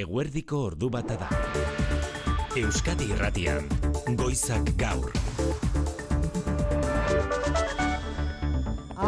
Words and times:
Eguerdiko 0.00 0.58
ordu 0.70 0.88
bata 0.88 1.16
da. 1.20 1.26
Euskadi 2.56 3.10
Irratian, 3.12 3.66
Goizak 4.16 4.70
Gaur. 4.80 5.10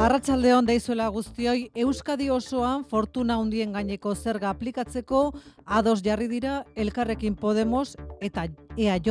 Arratsaldeon 0.02 0.68
deizuela 0.68 1.06
guztioi, 1.14 1.70
Euskadi 1.84 2.28
osoan 2.34 2.84
fortuna 2.90 3.38
hundien 3.40 3.72
gaineko 3.72 4.12
zerga 4.14 4.50
aplikatzeko 4.52 5.22
ados 5.64 6.02
jarri 6.04 6.28
dira 6.28 6.62
Elkarrekin 6.76 7.36
Podemos 7.40 7.94
eta 8.20 8.46
EAJ 8.76 9.08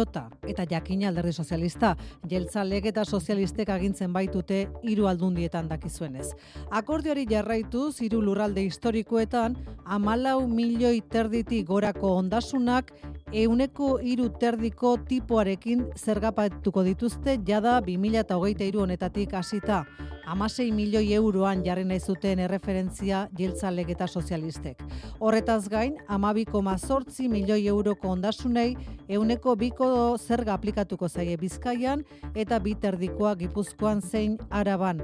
eta 0.47 0.65
Jakina 0.69 1.07
Alderdi 1.09 1.33
Sozialista, 1.33 1.95
jeltzalek 2.29 2.85
eta 2.85 3.05
sozialistek 3.05 3.69
agintzen 3.69 4.13
baitute 4.13 4.67
hiru 4.83 5.07
aldundietan 5.07 5.67
dakizuenez. 5.69 6.31
Akordioari 6.71 7.25
jarraitu 7.29 7.91
hiru 8.01 8.21
lurralde 8.21 8.63
historikoetan 8.65 9.57
14 9.85 10.47
milioi 10.47 11.01
terditi 11.01 11.63
gorako 11.63 12.15
ondasunak 12.17 12.91
euneko 13.31 13.97
hiru 14.03 14.29
terdiko 14.39 14.97
tipoarekin 15.07 15.85
zergapatuko 15.95 16.83
dituzte 16.83 17.37
jada 17.47 17.79
2023 17.81 18.81
honetatik 18.81 19.33
hasita. 19.33 19.85
Amasei 20.31 20.71
milioi 20.71 21.13
euroan 21.13 21.63
jarri 21.65 21.83
nahi 21.83 21.99
zuten 21.99 22.39
erreferentzia 22.39 23.25
jeltzalek 23.37 23.89
eta 23.95 24.07
sozialistek. 24.07 24.83
Horretaz 25.19 25.67
gain, 25.69 25.97
amabiko 26.07 26.61
mazortzi 26.61 27.27
milioi 27.27 27.65
euroko 27.67 28.11
ondasunei 28.13 28.75
euneko 29.09 29.50
biko 29.55 30.17
zerga 30.17 30.53
aplikatuko 30.53 31.09
zaie 31.09 31.37
bizkaian 31.37 32.05
eta 32.35 32.59
biterdikoa 32.59 33.35
gipuzkoan 33.35 34.01
zein 34.01 34.37
araban. 34.49 35.01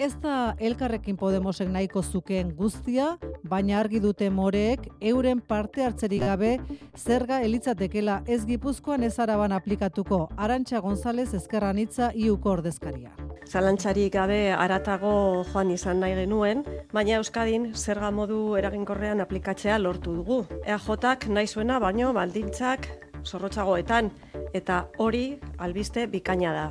Ez 0.00 0.14
da 0.22 0.54
elkarrekin 0.56 1.16
Podemosek 1.20 1.68
nahiko 1.68 2.00
zukeen 2.02 2.54
guztia, 2.56 3.18
baina 3.44 3.76
argi 3.80 4.00
dute 4.00 4.30
moreek 4.32 4.86
euren 5.10 5.42
parte 5.44 5.84
hartzerik 5.84 6.22
gabe 6.24 6.54
zerga 6.96 7.42
elitzatekela 7.44 8.22
ez 8.26 8.46
gipuzkoan 8.48 9.04
ez 9.04 9.18
araban 9.20 9.52
aplikatuko. 9.52 10.22
Arantxa 10.36 10.80
González 10.80 11.34
ezkerran 11.36 11.82
hitza 11.82 12.12
iuko 12.14 12.54
ordezkaria. 12.56 13.12
Zalantzarik 13.50 14.12
gabe 14.14 14.40
aratago 14.54 15.44
joan 15.52 15.70
izan 15.74 16.00
nahi 16.00 16.14
genuen, 16.14 16.64
baina 16.94 17.18
Euskadin 17.18 17.72
zerga 17.74 18.10
modu 18.14 18.56
eraginkorrean 18.56 19.20
aplikatzea 19.20 19.78
lortu 19.78 20.16
dugu. 20.22 20.44
EAJak 20.64 21.28
nahi 21.28 21.46
zuena 21.46 21.80
baino 21.82 22.14
baldintzak 22.16 22.88
zorrotzagoetan, 23.24 24.10
eta 24.54 24.86
hori 24.98 25.38
albiste 25.58 26.06
bikaina 26.06 26.52
da. 26.52 26.70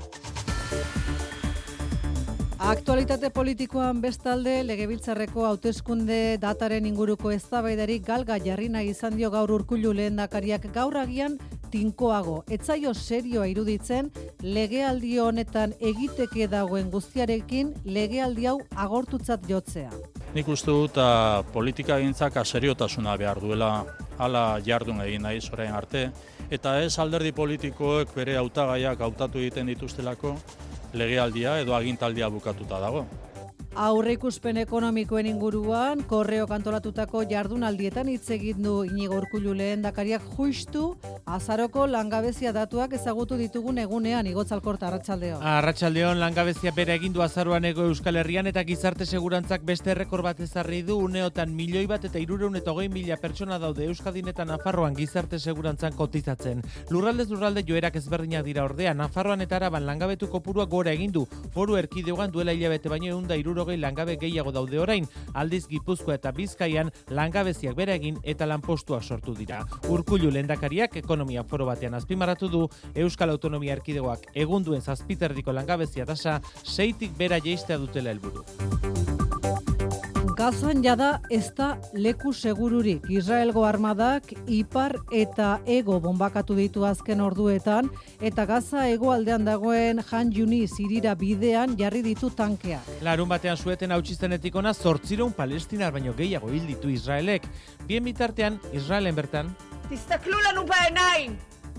Aktualitate 2.59 3.29
politikoan 3.31 4.01
bestalde 4.03 4.57
legebiltzarreko 4.67 5.45
hauteskunde 5.47 6.37
dataren 6.41 6.85
inguruko 6.85 7.31
eztabaidarik 7.31 8.03
galga 8.03 8.35
jarri 8.43 8.67
nahi 8.69 8.89
izan 8.91 9.15
dio 9.15 9.29
gaur 9.31 9.53
urkullu 9.55 9.93
lehendakariak 9.95 10.67
gaur 10.75 10.97
agian 10.99 11.37
tinkoago. 11.71 12.43
Etzaio 12.51 12.91
serioa 12.93 13.45
iruditzen 13.47 14.11
legealdi 14.43 15.13
honetan 15.23 15.73
egiteke 15.79 16.49
dagoen 16.51 16.89
guztiarekin 16.91 17.71
legealdi 17.85 18.49
hau 18.51 18.57
agortutzat 18.75 19.47
jotzea. 19.47 19.93
Nik 20.35 20.51
uste 20.51 20.69
dut 20.69 20.99
uh, 20.99 21.39
politika 21.53 21.97
gintzak 22.03 22.37
aseriotasuna 22.43 23.15
behar 23.17 23.39
duela 23.39 23.71
hala 24.19 24.59
jardun 24.65 24.99
egin 25.07 25.23
nahi 25.23 25.39
zorain 25.39 25.71
arte, 25.71 26.09
eta 26.49 26.79
ez 26.81 26.97
alderdi 26.99 27.31
politikoek 27.35 28.13
bere 28.15 28.37
hautagaiak 28.39 29.01
hautatu 29.05 29.41
egiten 29.41 29.69
dituztelako, 29.69 30.35
legealdia 30.97 31.59
edo 31.61 31.75
agintaldia 31.77 32.29
bukatuta 32.33 32.79
dago. 32.81 33.05
Aurreikuspen 33.75 34.57
ekonomikoen 34.57 35.27
inguruan, 35.29 36.01
korreo 36.09 36.47
kantolatutako 36.49 37.21
jardunaldietan 37.29 38.09
hitz 38.09 38.31
egin 38.33 38.63
du 38.63 38.79
Inigo 38.83 39.19
Urkullu 39.21 39.53
lehendakariak 39.53 40.23
justu 40.35 40.95
azaroko 41.25 41.85
langabezia 41.87 42.51
datuak 42.51 42.95
ezagutu 42.97 43.37
ditugun 43.37 43.77
egunean 43.77 44.25
igotzalkorta 44.27 44.87
arratsaldeon. 44.87 45.43
Arratsaldeon 45.45 46.19
langabezia 46.19 46.73
bere 46.75 46.95
egindu 46.97 47.19
du 47.19 47.23
azaroaneko 47.25 47.83
Euskal 47.89 48.15
Herrian 48.15 48.47
eta 48.47 48.61
gizarte 48.63 49.05
segurantzak 49.05 49.63
beste 49.67 49.91
errekor 49.91 50.21
bat 50.23 50.39
ezarri 50.39 50.81
du 50.87 50.95
uneotan 51.03 51.51
milioi 51.55 51.85
bat 51.87 52.05
eta 52.05 52.19
320 52.19 52.89
mila 52.93 53.17
pertsona 53.17 53.57
daude 53.59 53.85
Euskadin 53.85 54.29
eta 54.31 54.45
Nafarroan 54.45 54.95
gizarte 54.95 55.39
segurantzan 55.39 55.97
kotizatzen. 55.97 56.61
Lurraldez 56.89 57.27
lurralde 57.29 57.63
joerak 57.67 57.95
ezberdinak 57.99 58.45
dira 58.45 58.63
ordea 58.63 58.93
Nafarroan 58.93 59.41
eta 59.41 59.57
Araban 59.57 59.85
langabetu 59.85 60.29
kopurua 60.29 60.65
gora 60.65 60.93
egindu. 60.93 61.25
Foru 61.51 61.75
erkidegoan 61.75 62.31
duela 62.31 62.53
hilabete 62.53 62.89
baino 62.89 63.11
160 63.17 63.58
laurogei 63.59 63.77
langabe 63.77 64.15
gehiago 64.19 64.51
daude 64.55 64.79
orain, 64.79 65.05
aldiz 65.33 65.65
Gipuzkoa 65.67 66.15
eta 66.15 66.31
Bizkaian 66.31 66.91
langabeziak 67.11 67.75
bera 67.75 67.97
egin 67.99 68.19
eta 68.23 68.47
lanpostuak 68.47 69.03
sortu 69.03 69.35
dira. 69.35 69.65
Urkullu 69.91 70.31
lendakariak 70.31 70.95
ekonomia 71.03 71.43
foro 71.43 71.67
batean 71.67 71.99
azpimarratu 71.99 72.49
du 72.49 72.65
Euskal 72.95 73.35
Autonomia 73.35 73.75
Erkidegoak 73.75 74.29
egunduen 74.33 74.81
zazpiterdiko 74.81 75.51
langabezia 75.51 76.07
tasa 76.07 76.39
seitik 76.63 77.17
bera 77.17 77.43
jeistea 77.43 77.77
dutela 77.77 78.15
helburu. 78.15 78.45
Gazan 80.49 80.79
jada 80.81 81.21
ez 81.29 81.51
da 81.53 81.75
leku 81.93 82.31
segururik. 82.33 83.03
Israelgo 83.13 83.67
armadak 83.69 84.31
ipar 84.49 84.95
eta 85.13 85.49
ego 85.69 85.99
bombakatu 86.01 86.55
ditu 86.57 86.87
azken 86.89 87.21
orduetan 87.21 87.91
eta 88.17 88.47
Gaza 88.49 88.87
hegoaldean 88.89 89.45
dagoen 89.45 90.01
Han 90.09 90.31
Yunis 90.33 90.71
irira 90.81 91.13
bidean 91.13 91.75
jarri 91.77 92.01
ditu 92.01 92.31
tankea. 92.33 92.79
Larun 93.05 93.29
batean 93.29 93.61
sueten 93.61 93.93
hautsizenetik 93.93 94.57
ona 94.57 94.73
800 94.73 95.29
palestinar 95.37 95.93
baino 95.93 96.15
gehiago 96.17 96.49
hil 96.49 96.65
ditu 96.65 96.89
Israelek. 96.89 97.45
Bien 97.85 98.03
bitartean 98.03 98.57
Israelen 98.73 99.21
bertan 99.21 99.53
Tistaklula 99.85 100.49
lanu 100.49 100.65
bainain. 100.65 101.37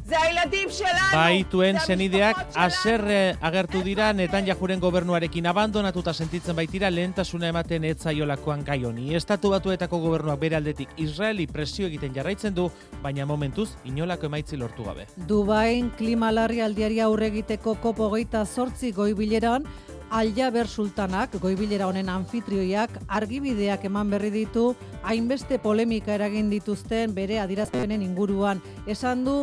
זה 0.09 0.21
הילדים 0.21 0.69
שלנו! 0.69 1.13
Baituen 1.13 1.79
זה 1.79 1.93
senideak 1.93 2.35
המשפחות 2.35 2.53
שלנו. 2.53 2.65
aserre 2.65 3.37
agertu 3.41 3.81
dira 3.81 4.13
Netanyahuren 4.13 4.79
gobernuarekin 4.79 5.45
abandonatuta 5.47 6.13
sentitzen 6.13 6.55
baitira 6.55 6.89
lehentasuna 6.89 7.47
ematen 7.47 7.83
etzaiolakoan 7.83 8.63
gai 8.63 8.83
honi. 8.83 9.15
Estatu 9.15 9.49
batuetako 9.49 9.97
gobernuak 9.99 10.39
bere 10.39 10.55
aldetik 10.55 10.89
Israeli 10.97 11.47
presio 11.47 11.87
egiten 11.87 12.13
jarraitzen 12.13 12.53
du, 12.53 12.69
baina 13.01 13.25
momentuz 13.25 13.69
inolako 13.85 14.25
emaitzi 14.29 14.57
lortu 14.57 14.83
gabe. 14.83 15.07
Dubain 15.27 15.89
klima 15.97 16.31
larrialdiari 16.31 16.99
aurre 16.99 17.27
egiteko 17.33 17.75
kopo 17.81 18.11
geita 18.13 18.45
sortzi 18.45 18.91
goibileran, 18.91 19.65
Aljaber 20.10 20.66
Sultanak, 20.66 21.36
goibilera 21.38 21.86
honen 21.86 22.08
anfitrioiak, 22.10 22.96
argibideak 23.06 23.84
eman 23.86 24.08
berri 24.10 24.32
ditu, 24.34 24.72
hainbeste 25.06 25.60
polemika 25.62 26.16
eragin 26.16 26.48
dituzten 26.50 27.14
bere 27.14 27.38
adirazpenen 27.38 28.02
inguruan. 28.02 28.58
Esan 28.90 29.22
du, 29.24 29.36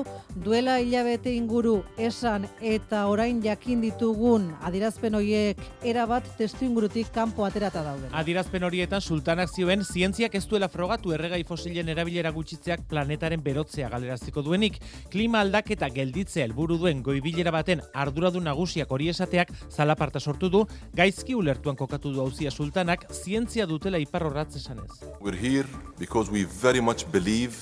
duela 0.43 0.77
hilabete 0.81 1.31
inguru 1.33 1.77
esan 1.97 2.45
eta 2.61 3.05
orain 3.07 3.39
jakin 3.41 3.79
ditugun 3.81 4.49
adirazpen 4.67 5.15
hoiek 5.17 5.61
erabat 5.87 6.27
testu 6.37 6.65
ingurutik 6.67 7.13
kanpo 7.15 7.45
aterata 7.47 7.85
dauden. 7.85 8.11
Adirazpen 8.11 8.67
horietan 8.67 9.01
sultanak 9.01 9.49
zioen 9.55 9.85
zientziak 9.85 10.35
ez 10.35 10.43
duela 10.51 10.69
frogatu 10.69 11.15
erregai 11.15 11.43
fosilen 11.47 11.89
erabilera 11.89 12.31
gutxitzeak 12.35 12.85
planetaren 12.91 13.43
berotzea 13.43 13.89
galeraziko 13.89 14.43
duenik. 14.43 14.81
Klima 15.13 15.41
aldaketa 15.45 15.89
gelditzea 15.95 16.45
helburu 16.45 16.77
duen 16.83 17.01
goibilera 17.03 17.55
baten 17.55 17.81
arduradun 17.93 18.45
nagusiak 18.51 18.91
hori 18.91 19.09
esateak 19.15 19.55
zalaparta 19.71 20.19
sortu 20.19 20.51
du, 20.51 20.56
gaizki 20.95 21.35
ulertuan 21.35 21.75
kokatu 21.75 22.13
du 22.13 22.23
hauzia 22.25 22.51
sultanak 22.51 23.07
zientzia 23.11 23.65
dutela 23.69 23.97
iparrorratz 23.97 24.55
esanez. 24.61 25.01
We're 25.21 25.39
here 25.39 25.67
because 25.99 26.31
we 26.31 26.45
very 26.61 26.81
much 26.81 27.05
believe 27.11 27.55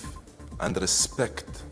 and 0.60 0.78
respect 0.78 1.66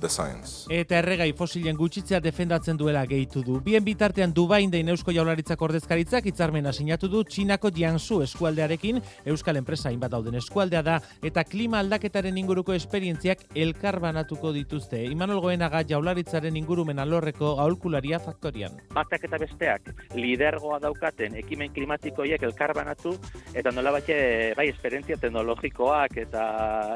the 0.00 0.08
science. 0.08 0.66
Eta 0.70 0.98
erregai 0.98 1.32
fosilen 1.36 1.76
gutxitzea 1.76 2.20
defendatzen 2.20 2.76
duela 2.76 3.04
gehitu 3.06 3.42
du. 3.46 3.60
Bien 3.60 3.84
bitartean 3.84 4.32
Dubain 4.34 4.70
dein 4.70 4.88
Eusko 4.88 5.12
Jaurlaritzak 5.12 5.62
ordezkaritzak 5.62 6.26
hitzarmena 6.26 6.72
sinatu 6.72 7.08
du 7.08 7.22
Txinako 7.24 7.70
Jiangsu 7.70 8.22
eskualdearekin, 8.26 9.00
Euskal 9.24 9.60
enpresa 9.60 9.88
hainbat 9.90 10.10
dauden 10.12 10.34
eskualdea 10.40 10.82
da 10.82 10.98
eta 11.22 11.44
klima 11.44 11.80
aldaketaren 11.80 12.38
inguruko 12.38 12.74
esperientziak 12.74 13.46
elkar 13.54 14.00
banatuko 14.00 14.52
dituzte. 14.52 15.04
Imanol 15.04 15.40
Goenaga 15.40 15.84
Jaurlaritzaren 15.86 16.56
ingurumen 16.56 16.98
alorreko 16.98 17.56
aholkularia 17.60 18.18
faktorian. 18.18 18.80
batak 18.94 19.24
eta 19.24 19.38
besteak 19.38 19.90
lidergoa 20.18 20.78
daukaten 20.82 21.36
ekimen 21.40 21.72
klimatikoiek 21.74 22.42
elkarbanatu 22.48 23.14
eta 23.54 23.72
nolabait 23.74 24.08
eh, 24.12 24.52
bai 24.56 24.68
esperientzia 24.70 25.16
teknologikoak 25.20 26.16
eta 26.24 26.44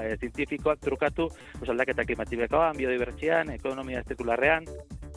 eh, 0.03 0.17
zientifikoak 0.19 0.81
trukatu 0.81 1.29
pues 1.59 1.71
aldaketa 1.71 2.05
klimatikoan, 2.05 2.77
biodibertsian, 2.95 3.51
ekonomia 3.51 4.03
zirkularrean, 4.07 4.67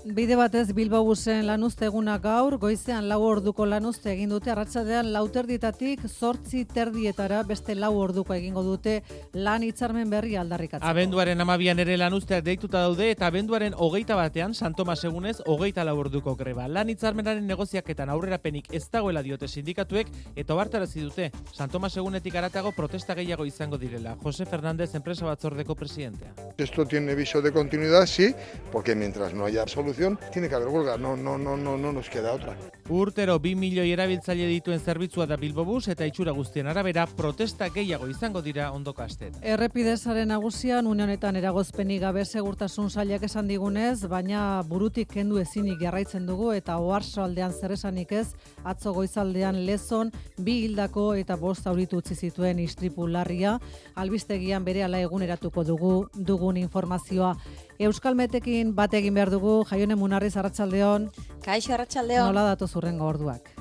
Bide 0.07 0.37
batez 0.39 0.69
Bilbao 0.71 1.03
busen 1.03 1.41
lanuzte 1.49 1.83
eguna 1.89 2.13
gaur, 2.23 2.55
goizean 2.61 3.09
lau 3.09 3.17
orduko 3.27 3.65
lanuzte 3.67 4.07
egin 4.13 4.29
dute, 4.31 4.47
arratsadean 4.53 5.09
lauterdietatik 5.11 6.05
zortzi 6.07 6.61
terdietara 6.63 7.41
beste 7.43 7.75
lau 7.75 7.89
orduko 7.99 8.31
egingo 8.33 8.63
dute 8.63 9.01
lan 9.33 9.65
hitzarmen 9.67 10.07
berri 10.09 10.37
aldarrikatzeko. 10.39 10.87
Abenduaren 10.87 11.43
amabian 11.43 11.81
ere 11.83 11.97
lanuzteak 11.99 12.45
deituta 12.45 12.85
daude 12.85 13.09
eta 13.11 13.27
abenduaren 13.27 13.75
hogeita 13.75 14.15
batean, 14.15 14.53
San 14.55 14.77
Tomas 14.77 15.03
egunez, 15.03 15.41
hogeita 15.45 15.83
lau 15.83 15.97
orduko 15.99 16.37
greba. 16.39 16.69
Lan 16.71 16.87
hitzarmenaren 16.93 17.43
negoziaketan 17.45 18.09
aurrerapenik 18.09 18.71
ez 18.71 18.85
dagoela 18.93 19.21
diote 19.21 19.51
sindikatuek 19.51 20.07
eta 20.37 20.55
obartarazi 20.55 21.03
dute 21.03 21.31
San 21.51 21.69
Tomas 21.69 21.97
egunetik 21.97 22.35
aratago 22.39 22.71
protesta 22.71 23.17
gehiago 23.19 23.43
izango 23.45 23.77
direla. 23.77 24.15
Jose 24.23 24.45
Fernández, 24.45 24.95
enpresa 24.95 25.25
batzordeko 25.25 25.75
presidentea. 25.75 26.31
Esto 26.57 26.85
tiene 26.85 27.13
viso 27.13 27.41
de 27.41 27.51
continuidad, 27.51 28.05
sí, 28.05 28.33
porque 28.71 28.95
mientras 28.95 29.33
no 29.33 29.43
haya 29.43 29.63
solución, 29.97 30.19
tiene 30.31 30.49
que 30.49 30.55
haber 30.55 30.67
huelga, 30.67 30.97
no, 30.97 31.15
no, 31.15 31.37
no, 31.37 31.57
no, 31.57 31.77
no 31.77 31.91
nos 31.91 32.09
queda 32.09 32.33
otra. 32.33 32.55
Urtero 32.89 33.37
2 33.39 33.55
milioi 33.59 33.91
erabiltzaile 33.91 34.45
dituen 34.47 34.79
zerbitzua 34.79 35.25
da 35.27 35.35
Bilbobus 35.35 35.89
eta 35.91 36.05
itxura 36.07 36.31
guztien 36.31 36.67
arabera 36.71 37.05
protesta 37.07 37.67
gehiago 37.73 38.07
izango 38.07 38.41
dira 38.41 38.69
ondoko 38.71 39.03
astet. 39.03 39.35
Errepidezaren 39.41 40.29
nagusian 40.31 40.87
une 40.87 41.03
honetan 41.03 41.35
eragozpenik 41.35 41.99
gabe 42.01 42.23
segurtasun 42.23 42.89
sailak 42.89 43.23
esan 43.27 43.47
digunez, 43.47 44.07
baina 44.07 44.61
burutik 44.63 45.11
kendu 45.11 45.41
ezinik 45.41 45.81
jarraitzen 45.81 46.25
dugu 46.25 46.53
eta 46.53 46.77
oharso 46.77 47.23
aldean 47.23 47.51
zer 47.51 47.73
esanik 47.75 48.11
ez, 48.11 48.27
atzo 48.63 48.93
goizaldean 48.93 49.65
lezon 49.65 50.13
bi 50.37 50.61
hildako 50.63 51.13
eta 51.15 51.35
bost 51.35 51.67
auritu 51.67 51.97
utzi 51.97 52.15
zituen 52.15 52.59
istripu 52.59 53.07
larria, 53.07 53.57
albistegian 53.95 54.63
berehala 54.63 55.01
eguneratuko 55.01 55.63
dugu 55.63 55.95
dugun 56.15 56.57
informazioa. 56.57 57.35
Euskalmetekin 57.77 58.73
bat 58.77 58.93
egin 58.97 59.13
behar 59.13 59.29
dugu, 59.29 59.59
jaione 59.69 59.95
munarriz 59.95 60.33
arratsaldeon. 60.41 61.11
Kaixo 61.45 61.75
arratsaldeon. 61.77 62.31
Nola 62.31 62.47
datu 62.49 62.67
zurrengo 62.67 63.05
orduak? 63.05 63.53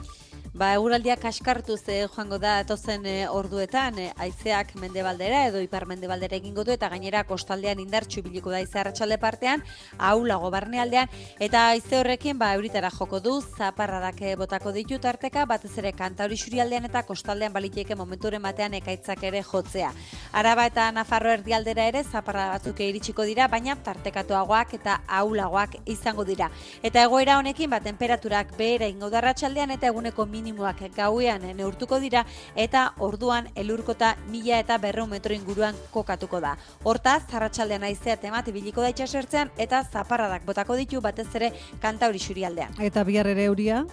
Ba, 0.57 0.71
eguraldiak 0.73 1.21
kaskartu 1.21 1.75
ze 1.77 1.99
joango 2.09 2.39
da 2.41 2.55
etozen 2.63 3.03
e, 3.05 3.27
orduetan, 3.29 3.99
e, 4.01 4.07
aizeak 4.25 4.71
mendebaldera 4.81 5.43
edo 5.51 5.61
ipar 5.61 5.85
mendebaldera 5.91 6.39
egingo 6.39 6.63
du 6.65 6.73
eta 6.73 6.89
gainera 6.89 7.25
kostaldean 7.29 7.83
indartxu 7.83 8.23
biliko 8.25 8.49
da 8.49 8.63
aize 8.63 8.79
arratsalde 8.81 9.19
partean, 9.21 9.61
aulago 9.99 10.49
barnealdean 10.55 11.13
eta 11.45 11.67
aize 11.75 11.99
horrekin 11.99 12.41
ba 12.41 12.55
euritara 12.57 12.89
joko 12.95 13.21
du, 13.21 13.35
zaparradak 13.43 14.23
e, 14.23 14.33
botako 14.41 14.73
ditu 14.73 14.97
tarteka, 14.99 15.45
batez 15.45 15.75
ere 15.77 15.93
kantauri 15.93 16.41
xurialdean 16.41 16.89
eta 16.89 17.03
kostaldean 17.05 17.53
baliteke 17.53 17.93
momenturen 17.95 18.41
batean 18.41 18.81
ekaitzak 18.81 19.29
ere 19.29 19.45
jotzea. 19.45 19.93
Araba 20.37 20.67
eta 20.69 20.91
Nafarro 20.93 21.31
erdialdera 21.33 21.87
ere 21.89 22.03
zaparra 22.05 22.51
batzuk 22.51 22.83
iritsiko 22.85 23.25
dira, 23.25 23.47
baina 23.49 23.73
tartekatuagoak 23.87 24.75
eta 24.77 24.99
aulagoak 25.19 25.79
izango 25.89 26.27
dira. 26.29 26.51
Eta 26.85 27.07
egoera 27.07 27.39
honekin 27.41 27.71
ba 27.73 27.79
temperaturak 27.81 28.53
behera 28.59 28.85
ingo 28.93 29.09
da 29.09 29.23
arratsaldean 29.23 29.73
eta 29.73 29.89
eguneko 29.89 30.27
minimoak 30.29 30.83
gauean 30.99 31.49
neurtuko 31.57 31.97
dira 32.05 32.27
eta 32.55 32.91
orduan 33.01 33.49
elurkota 33.55 34.13
mila 34.29 34.61
eta 34.61 34.77
berreun 34.77 35.09
metro 35.09 35.33
inguruan 35.33 35.75
kokatuko 35.91 36.43
da. 36.45 36.59
Hortaz, 36.85 37.23
zarratxaldean 37.31 37.89
aizea 37.89 38.21
temat 38.21 38.53
ibiliko 38.53 38.85
da 38.85 38.93
itxasertzean 38.93 39.57
eta 39.57 39.87
zaparradak 39.89 40.45
botako 40.45 40.77
ditu 40.77 41.01
batez 41.01 41.31
ere 41.33 41.55
kantauri 41.81 42.21
xurialdean. 42.21 42.77
Eta 42.77 43.09
bihar 43.09 43.33
ere 43.33 43.49
euria? 43.49 43.87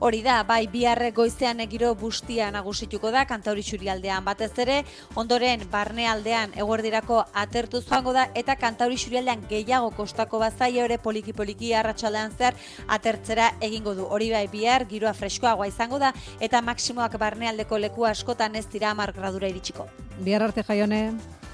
Hori 0.00 0.20
da, 0.22 0.44
bai 0.46 0.68
biharre 0.70 1.08
goizean 1.10 1.58
egiro 1.58 1.88
bustia 1.98 2.52
nagusituko 2.54 3.10
da, 3.10 3.24
kantauri 3.26 3.64
xurialdean 3.66 4.22
batez 4.22 4.52
ere, 4.62 4.76
ondoren 5.18 5.64
barnealdean 5.72 6.52
eguerdirako 6.54 7.24
atertu 7.42 7.80
joango 7.82 8.12
da, 8.14 8.28
eta 8.38 8.54
kantauri 8.60 8.94
xurialdean 9.02 9.42
gehiago 9.50 9.90
kostako 9.96 10.38
bazai 10.38 10.70
ere 10.84 11.00
poliki-poliki 11.02 11.72
arratsaldean 11.74 12.36
zer 12.38 12.54
atertzera 12.86 13.48
egingo 13.60 13.96
du. 13.98 14.06
Hori 14.06 14.30
bai 14.30 14.44
bihar, 14.52 14.86
giroa 14.86 15.16
freskoagoa 15.18 15.66
izango 15.66 15.98
da, 15.98 16.12
eta 16.38 16.62
maksimoak 16.62 17.18
barnealdeko 17.18 17.82
leku 17.82 18.06
askotan 18.06 18.54
ez 18.54 18.68
dira 18.70 18.92
amar 18.94 19.12
gradura 19.18 19.50
iritsiko. 19.50 19.90
Bihar 20.22 20.46
arte 20.46 20.62
jaione. 20.62 21.02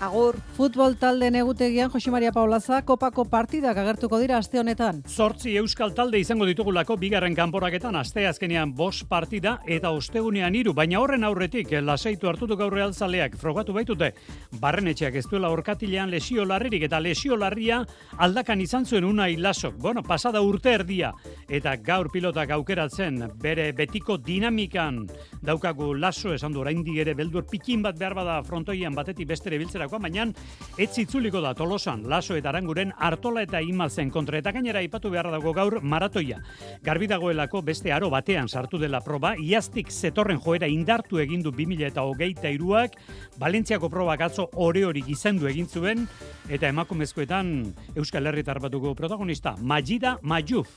Agur. 0.00 0.36
Futbol 0.56 0.96
talde 0.98 1.30
negutegian 1.30 1.90
Jose 1.90 2.10
Maria 2.10 2.32
Paulaza 2.32 2.80
kopako 2.86 3.24
partidak 3.30 3.78
agertuko 3.78 4.18
dira 4.18 4.36
aste 4.38 4.58
honetan. 4.58 5.02
Zortzi 5.08 5.56
euskal 5.58 5.94
talde 5.94 6.18
izango 6.18 6.46
ditugulako 6.46 6.96
bigarren 7.00 7.34
kanporaketan 7.34 7.96
aste 7.96 8.26
azkenean 8.26 8.74
bos 8.74 9.04
partida 9.08 9.58
eta 9.66 9.90
ostegunean 9.94 10.54
hiru, 10.54 10.74
baina 10.74 11.00
horren 11.00 11.24
aurretik 11.24 11.72
lasaitu 11.82 12.28
hartutu 12.28 12.56
gaur 12.56 12.74
realzaleak 12.74 13.36
frogatu 13.40 13.72
baitute 13.72 14.12
barrenetxeak 14.60 15.14
ez 15.14 15.24
duela 15.30 15.50
orkatilean 15.54 16.10
lesio 16.10 16.44
larririk 16.44 16.86
eta 16.88 17.00
lesio 17.00 17.36
larria 17.36 17.84
aldakan 18.18 18.60
izan 18.60 18.86
zuen 18.86 19.04
una 19.04 19.28
ilasok. 19.28 19.78
Bueno, 19.78 20.02
pasada 20.02 20.42
urte 20.42 20.74
erdia 20.74 21.12
eta 21.48 21.76
gaur 21.76 22.10
pilotak 22.12 22.50
aukeratzen 22.50 23.28
bere 23.40 23.70
betiko 23.72 24.18
dinamikan 24.18 25.04
daukagu 25.42 25.94
laso 25.94 26.34
esan 26.34 26.52
du 26.52 26.60
oraindik 26.60 26.98
ere 26.98 27.14
beldur 27.14 27.46
pikin 27.50 27.82
bat 27.82 27.98
behar 27.98 28.14
bada 28.14 28.42
frontoian 28.42 28.94
batetik 28.94 29.28
bestere 29.28 29.58
biltzera 29.58 29.83
zerako, 29.84 30.00
baina 30.00 30.26
ez 30.78 30.90
zitzuliko 30.94 31.40
da 31.40 31.54
tolosan, 31.54 32.04
laso 32.08 32.36
eta 32.36 32.48
aranguren 32.48 32.92
artola 32.98 33.42
eta 33.42 33.60
imazen 33.60 34.10
kontra. 34.10 34.38
Eta 34.38 34.52
gainera 34.52 34.82
ipatu 34.82 35.10
beharra 35.10 35.30
dago 35.30 35.52
gaur 35.52 35.80
maratoia. 35.82 36.40
Garbi 36.82 37.06
dagoelako 37.06 37.62
beste 37.62 37.92
aro 37.92 38.10
batean 38.10 38.48
sartu 38.48 38.78
dela 38.78 39.00
proba, 39.00 39.34
iaztik 39.38 39.90
zetorren 39.90 40.40
joera 40.40 40.66
indartu 40.66 41.18
egindu 41.18 41.52
2000 41.52 41.86
eta 41.86 42.02
hogeita 42.02 42.50
iruak, 42.50 42.96
Valentziako 43.38 43.88
probak 43.90 44.20
atzo 44.20 44.48
ore 44.54 44.84
hori 44.84 45.02
gizendu 45.02 45.48
egin 45.48 45.66
zuen, 45.66 46.06
eta 46.48 46.68
emakumezkoetan 46.68 47.74
Euskal 47.94 48.26
Herritar 48.26 48.60
batuko 48.60 48.94
protagonista, 48.94 49.56
Majida 49.60 50.18
Majuf, 50.22 50.68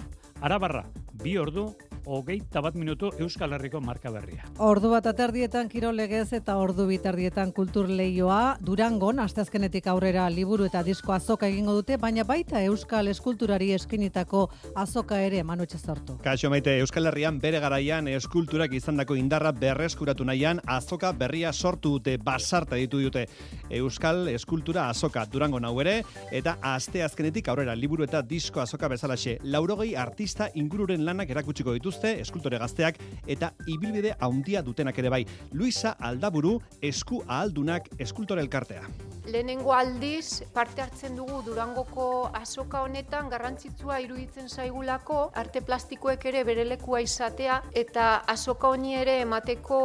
Arabarra, 0.41 0.83
bi 1.23 1.37
ordu, 1.37 1.71
hogeita 2.07 2.61
bat 2.63 2.75
minutu 2.79 3.11
Euskal 3.19 3.53
Herriko 3.53 3.81
marka 3.83 4.11
berria. 4.11 4.47
Ordu 4.63 4.91
bat 4.93 5.05
aterdietan 5.11 5.67
kiro 5.69 5.91
legez 5.91 6.31
eta 6.33 6.57
ordu 6.57 6.87
bitardietan 6.87 7.51
kultur 7.51 7.89
leioa 7.89 8.57
Durangon, 8.63 9.19
asteazkenetik 9.19 9.87
aurrera 9.91 10.29
liburu 10.31 10.65
eta 10.69 10.83
disko 10.87 11.13
azoka 11.13 11.49
egingo 11.51 11.75
dute, 11.75 11.97
baina 11.97 12.23
baita 12.23 12.63
Euskal 12.63 13.11
Eskulturari 13.11 13.73
eskinitako 13.75 14.47
azoka 14.75 15.19
ere 15.21 15.43
manu 15.43 15.65
sortu. 15.67 16.17
Kaixo 16.23 16.49
maite, 16.49 16.77
Euskal 16.79 17.07
Herrian 17.07 17.39
bere 17.39 17.59
garaian 17.59 18.07
eskulturak 18.07 18.73
izandako 18.73 19.15
indarra 19.15 19.51
berreskuratu 19.51 20.23
nahian 20.25 20.61
azoka 20.65 21.11
berria 21.11 21.51
sortu 21.53 21.97
dute 21.97 22.17
basarta 22.17 22.75
ditu 22.75 23.01
dute 23.01 23.27
Euskal 23.69 24.27
Eskultura 24.29 24.89
azoka 24.89 25.25
Durango 25.25 25.59
hau 25.63 25.81
ere 25.81 26.03
eta 26.31 26.57
asteazkenetik 26.61 27.47
aurrera 27.49 27.75
liburu 27.75 28.03
eta 28.03 28.21
disko 28.21 28.61
azoka 28.61 28.87
bezalaxe 28.87 29.37
laurogei 29.43 29.95
artista 29.95 30.49
ingururen 30.55 31.03
lanak 31.05 31.29
erakutsiko 31.29 31.73
dituz 31.73 31.96
dituzte 31.97 32.21
eskultore 32.21 32.59
gazteak 32.61 32.99
eta 33.27 33.51
ibilbide 33.67 34.15
handia 34.19 34.61
dutenak 34.61 34.97
ere 34.99 35.09
bai. 35.09 35.25
Luisa 35.53 35.95
Aldaburu 35.99 36.59
esku 36.81 37.23
ahaldunak 37.27 37.89
eskultore 37.99 38.41
elkartea. 38.41 38.83
Lehenengo 39.27 39.73
aldiz 39.75 40.43
parte 40.53 40.81
hartzen 40.81 41.17
dugu 41.19 41.41
Durangoko 41.43 42.29
azoka 42.33 42.81
honetan 42.85 43.27
garrantzitsua 43.29 43.99
iruditzen 43.99 44.47
zaigulako 44.47 45.17
arte 45.35 45.59
plastikoek 45.67 46.23
ere 46.31 46.43
bere 46.47 46.63
lekua 46.63 47.01
izatea 47.03 47.57
eta 47.75 48.05
azoka 48.33 48.71
honi 48.71 48.95
ere 48.95 49.17
emateko 49.25 49.79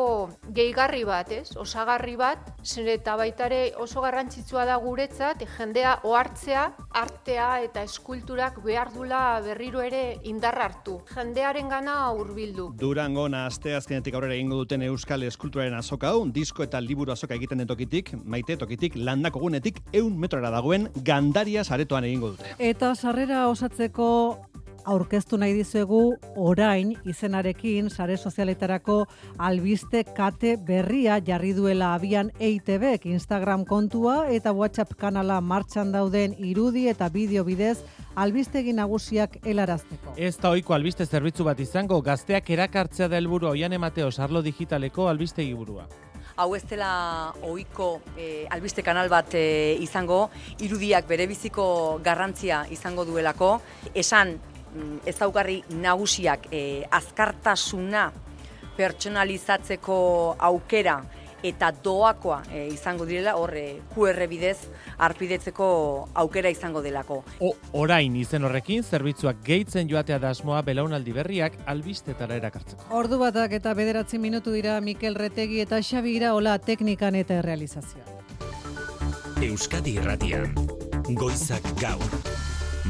gehigarri 0.54 1.02
bat, 1.08 1.32
ez? 1.34 1.56
Osagarri 1.58 2.14
bat, 2.20 2.52
zen 2.62 2.86
eta 2.92 3.16
baitare 3.18 3.72
oso 3.82 4.04
garrantzitsua 4.04 4.64
da 4.68 4.76
guretzat 4.78 5.42
jendea 5.56 5.96
ohartzea 6.06 6.68
artea 7.02 7.48
eta 7.66 7.82
eskulturak 7.82 8.62
behar 8.62 8.92
dula 8.94 9.40
berriro 9.42 9.82
ere 9.82 10.20
indar 10.22 10.60
hartu. 10.62 11.00
Jendearen 11.16 11.68
gana 11.68 11.96
hurbildu. 12.14 12.68
Durango 12.78 13.26
asteazkenetik 13.42 14.14
aurrera 14.14 14.38
egingo 14.38 14.62
duten 14.62 14.82
Euskal 14.86 15.26
Eskulturaren 15.26 15.74
azoka 15.74 16.14
hau, 16.14 16.22
disko 16.30 16.62
eta 16.62 16.80
liburu 16.80 17.12
azoka 17.12 17.34
egiten 17.34 17.58
den 17.58 17.66
tokitik, 17.66 18.14
maite 18.24 18.56
tokitik, 18.56 18.94
landak 18.96 19.31
Bilboko 19.32 19.48
gunetik 19.48 19.80
eun 19.96 20.18
metrora 20.20 20.50
dagoen 20.52 20.88
gandaria 21.04 21.64
saretoan 21.64 22.04
egingo 22.04 22.34
dute. 22.34 22.52
Eta 22.58 22.94
sarrera 22.94 23.48
osatzeko 23.48 24.36
aurkeztu 24.84 25.38
nahi 25.38 25.54
dizuegu 25.54 26.16
orain 26.36 26.92
izenarekin 27.06 27.88
sare 27.88 28.16
sozialetarako 28.16 29.06
albiste 29.38 30.02
kate 30.04 30.56
berria 30.56 31.20
jarri 31.24 31.54
duela 31.54 31.94
abian 31.94 32.30
EITBek 32.40 33.06
Instagram 33.06 33.64
kontua 33.64 34.28
eta 34.28 34.52
WhatsApp 34.52 34.92
kanala 34.98 35.40
martxan 35.40 35.92
dauden 35.92 36.34
irudi 36.36 36.88
eta 36.88 37.08
bideo 37.08 37.44
bidez 37.44 37.78
albistegi 38.16 38.72
nagusiak 38.72 39.38
helarazteko. 39.46 40.16
Ez 40.16 40.36
da 40.36 40.50
ohiko 40.50 40.74
albiste 40.74 41.06
zerbitzu 41.06 41.44
bat 41.44 41.60
izango 41.60 42.02
gazteak 42.02 42.50
erakartzea 42.50 43.08
da 43.08 43.16
helburu 43.16 43.54
oian 43.54 43.72
emateo 43.72 44.10
sarlo 44.10 44.42
digitaleko 44.42 45.08
albistegi 45.08 45.54
burua 45.54 45.86
hau 46.42 46.56
ez 46.56 46.64
dela 46.66 47.32
ohiko 47.46 48.00
e, 48.18 48.46
albiste 48.50 48.82
kanal 48.82 49.10
bat 49.12 49.34
e, 49.38 49.76
izango, 49.84 50.24
irudiak 50.64 51.06
bere 51.06 51.28
biziko 51.30 51.64
garrantzia 52.02 52.64
izango 52.74 53.04
duelako, 53.06 53.52
esan 53.94 54.34
mm, 54.34 54.96
ez 55.06 55.16
daugarri 55.20 55.60
nagusiak 55.78 56.48
e, 56.50 56.62
azkartasuna 56.90 58.08
pertsonalizatzeko 58.76 59.96
aukera 60.50 60.98
eta 61.42 61.72
doakoa 61.84 62.42
e, 62.52 62.66
izango 62.72 63.06
direla, 63.06 63.36
hor 63.36 63.54
e, 63.56 63.80
QR 63.94 64.26
bidez 64.30 64.58
arpidetzeko 64.98 65.68
aukera 66.14 66.50
izango 66.50 66.82
delako. 66.82 67.22
O, 67.40 67.52
orain 67.72 68.16
izen 68.16 68.44
horrekin, 68.44 68.82
zerbitzuak 68.82 69.42
gehitzen 69.44 69.90
joatea 69.90 70.18
dasmoa 70.22 70.62
belaunaldi 70.62 71.14
berriak 71.16 71.58
albistetara 71.66 72.38
erakartzeko. 72.40 72.88
Ordu 72.98 73.18
batak 73.22 73.56
eta 73.58 73.74
bederatzi 73.74 74.18
minutu 74.18 74.52
dira 74.54 74.80
Mikel 74.80 75.18
Retegi 75.18 75.60
eta 75.60 75.82
Xabi 75.82 76.16
Iraola 76.16 76.58
teknikan 76.58 77.18
eta 77.18 77.42
realizazioa. 77.42 78.20
Euskadi 79.42 79.96
Irratian, 79.98 80.54
Goizak 81.18 81.66
Gaur. 81.80 82.31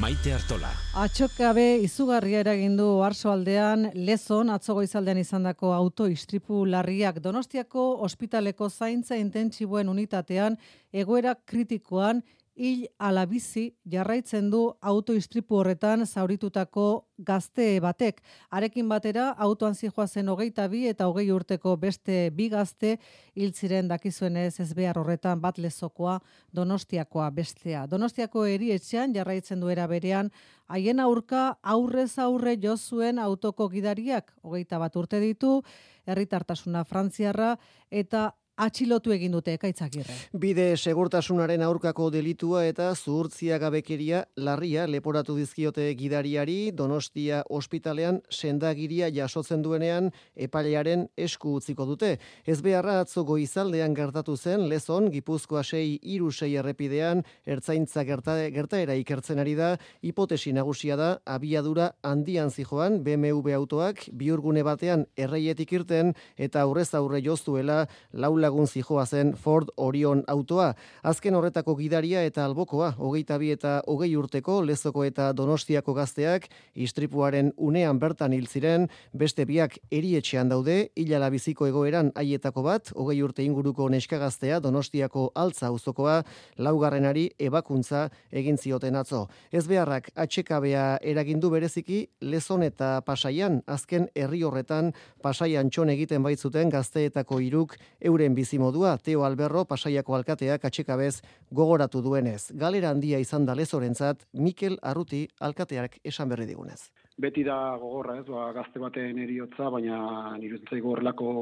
Maite 0.03 0.33
Artola. 0.35 0.67
Atxokabe 0.99 1.77
izugarria 1.85 2.41
eragin 2.43 2.73
du 2.75 2.87
aldean, 3.31 3.85
lezon 3.95 4.49
atzo 4.51 4.75
goizaldean 4.75 5.21
izandako 5.21 5.71
auto 5.73 6.09
istripu 6.11 6.65
larriak 6.67 7.21
Donostiako 7.23 7.85
ospitaleko 8.03 8.69
zaintza 8.69 9.15
intentsiboen 9.15 9.89
unitatean 9.89 10.57
egoera 10.93 11.37
kritikoan 11.47 12.25
hil 12.55 12.87
alabizi 12.99 13.73
jarraitzen 13.89 14.51
du 14.51 14.61
autoistripu 14.81 15.57
horretan 15.57 16.07
zauritutako 16.07 17.07
gazte 17.19 17.81
batek. 17.81 18.21
Arekin 18.51 18.89
batera, 18.89 19.31
autoan 19.39 19.75
zijoazen 19.75 20.29
hogeita 20.29 20.67
bi 20.69 20.87
eta 20.91 21.07
hogei 21.09 21.31
urteko 21.33 21.77
beste 21.77 22.31
bi 22.35 22.49
gazte 22.53 22.99
hil 23.35 23.53
ziren 23.53 23.89
dakizuen 23.89 24.37
ez 24.37 24.75
behar 24.75 24.99
horretan 24.99 25.41
bat 25.41 25.59
lezokoa 25.59 26.19
donostiakoa 26.53 27.31
bestea. 27.31 27.87
Donostiako 27.87 28.45
erietxean 28.47 29.15
jarraitzen 29.15 29.61
duera 29.61 29.87
berean, 29.87 30.31
haien 30.69 31.01
aurka 31.01 31.59
aurrez 31.63 32.19
aurre 32.19 32.57
jo 32.61 32.77
zuen 32.77 33.19
autoko 33.19 33.69
gidariak 33.69 34.33
hogeita 34.43 34.79
bat 34.79 34.97
urte 34.97 35.21
ditu, 35.21 35.63
herritartasuna 36.07 36.85
frantziarra 36.85 37.57
eta 37.91 38.33
atxilotu 38.63 39.13
egin 39.15 39.33
dute 39.35 39.55
ekaitzagirre. 39.57 40.15
Bide 40.39 40.67
segurtasunaren 40.77 41.63
aurkako 41.67 42.09
delitua 42.15 42.65
eta 42.69 42.91
zuhurtzia 42.95 43.59
gabekeria 43.63 44.23
larria 44.37 44.87
leporatu 44.87 45.37
dizkiote 45.37 45.89
gidariari 45.99 46.71
Donostia 46.77 47.43
ospitalean 47.51 48.21
sendagiria 48.31 49.11
jasotzen 49.15 49.63
duenean 49.65 50.11
epailearen 50.37 51.09
esku 51.17 51.57
utziko 51.59 51.87
dute. 51.89 52.15
Ez 52.47 52.61
beharra 52.63 53.01
atzo 53.03 53.25
goizaldean 53.29 53.95
gertatu 53.99 54.37
zen 54.37 54.69
lezon 54.71 55.11
Gipuzkoa 55.13 55.65
sei 55.65 55.99
iru 56.03 56.31
sei 56.33 56.55
errepidean 56.57 57.25
ertzaintza 57.47 58.05
gerta, 58.05 58.37
gertaera 58.55 58.95
ikertzen 58.99 59.43
ari 59.43 59.57
da 59.59 59.75
hipotesi 60.03 60.53
nagusia 60.53 60.97
da 60.97 61.11
abiadura 61.27 61.93
handian 62.03 62.51
zijoan 62.51 63.03
BMW 63.03 63.57
autoak 63.57 64.07
biurgune 64.13 64.63
batean 64.63 65.07
erreietik 65.17 65.73
irten 65.73 66.15
eta 66.37 66.63
aurrez 66.63 66.93
aurre 66.95 67.23
joztuela 67.25 67.87
laula 68.13 68.52
lagun 68.53 68.67
zijoa 68.67 69.07
zen 69.07 69.33
Ford 69.33 69.69
Orion 69.77 70.23
autoa. 70.29 70.75
Azken 71.03 71.35
horretako 71.35 71.75
gidaria 71.79 72.23
eta 72.27 72.45
albokoa, 72.45 72.93
hogeita 72.99 73.39
bi 73.41 73.51
eta 73.55 73.81
hogei 73.89 74.11
urteko, 74.17 74.61
lezoko 74.63 75.05
eta 75.05 75.31
donostiako 75.33 75.95
gazteak, 75.97 76.49
istripuaren 76.75 77.53
unean 77.57 77.99
bertan 77.99 78.33
hil 78.33 78.47
ziren, 78.47 78.89
beste 79.13 79.47
biak 79.49 79.79
erietxean 79.91 80.51
daude, 80.53 80.91
hilala 80.97 81.31
biziko 81.33 81.67
egoeran 81.67 82.13
haietako 82.15 82.63
bat, 82.67 82.93
hogei 82.95 83.23
urte 83.23 83.45
inguruko 83.45 83.89
neskagaztea 83.89 84.61
donostiako 84.61 85.31
altza 85.35 85.71
auzokoa, 85.71 86.23
laugarrenari 86.59 87.31
ebakuntza 87.39 88.09
egin 88.31 88.59
zioten 88.59 89.01
atzo. 89.01 89.29
Ez 89.51 89.65
beharrak 89.67 90.11
atxekabea 90.15 90.99
eragindu 91.01 91.51
bereziki, 91.51 92.03
lezon 92.21 92.63
eta 92.69 93.01
pasaian, 93.07 93.63
azken 93.67 94.11
herri 94.15 94.43
horretan, 94.45 94.93
pasaian 95.23 95.71
txon 95.71 95.97
egiten 95.97 96.23
baitzuten 96.23 96.69
gazteetako 96.69 97.41
iruk 97.41 97.79
euren 98.01 98.32
bizimodua 98.35 98.97
Teo 98.99 99.25
Alberro 99.25 99.65
pasaiako 99.65 100.17
alkateak 100.19 100.65
atxekabez 100.65 101.21
gogoratu 101.51 102.03
duenez. 102.03 102.51
Galera 102.55 102.91
handia 102.91 103.19
izan 103.19 103.47
da 103.47 103.55
lezorentzat 103.55 104.27
Mikel 104.33 104.79
Arruti 104.83 105.27
alkateak 105.41 105.99
esan 106.05 106.29
berri 106.29 106.47
digunez. 106.47 106.91
Beti 107.19 107.45
da 107.45 107.77
gogorra 107.81 108.19
ez, 108.21 108.27
ba, 108.27 108.51
gazte 108.57 108.81
baten 108.83 109.19
eriotza, 109.19 109.71
baina 109.71 110.37
niretzen 110.39 110.71
zaigu 110.71 110.93
horrelako 110.95 111.33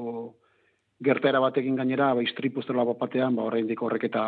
gertera 1.00 1.40
batekin 1.40 1.76
gainera, 1.76 2.12
ba, 2.14 2.23
istripu 2.23 2.62
zerla 2.62 2.85
batean, 2.92 3.37
ba, 3.37 3.49
horrein 3.49 3.70
horrek 3.80 4.04
eta 4.11 4.23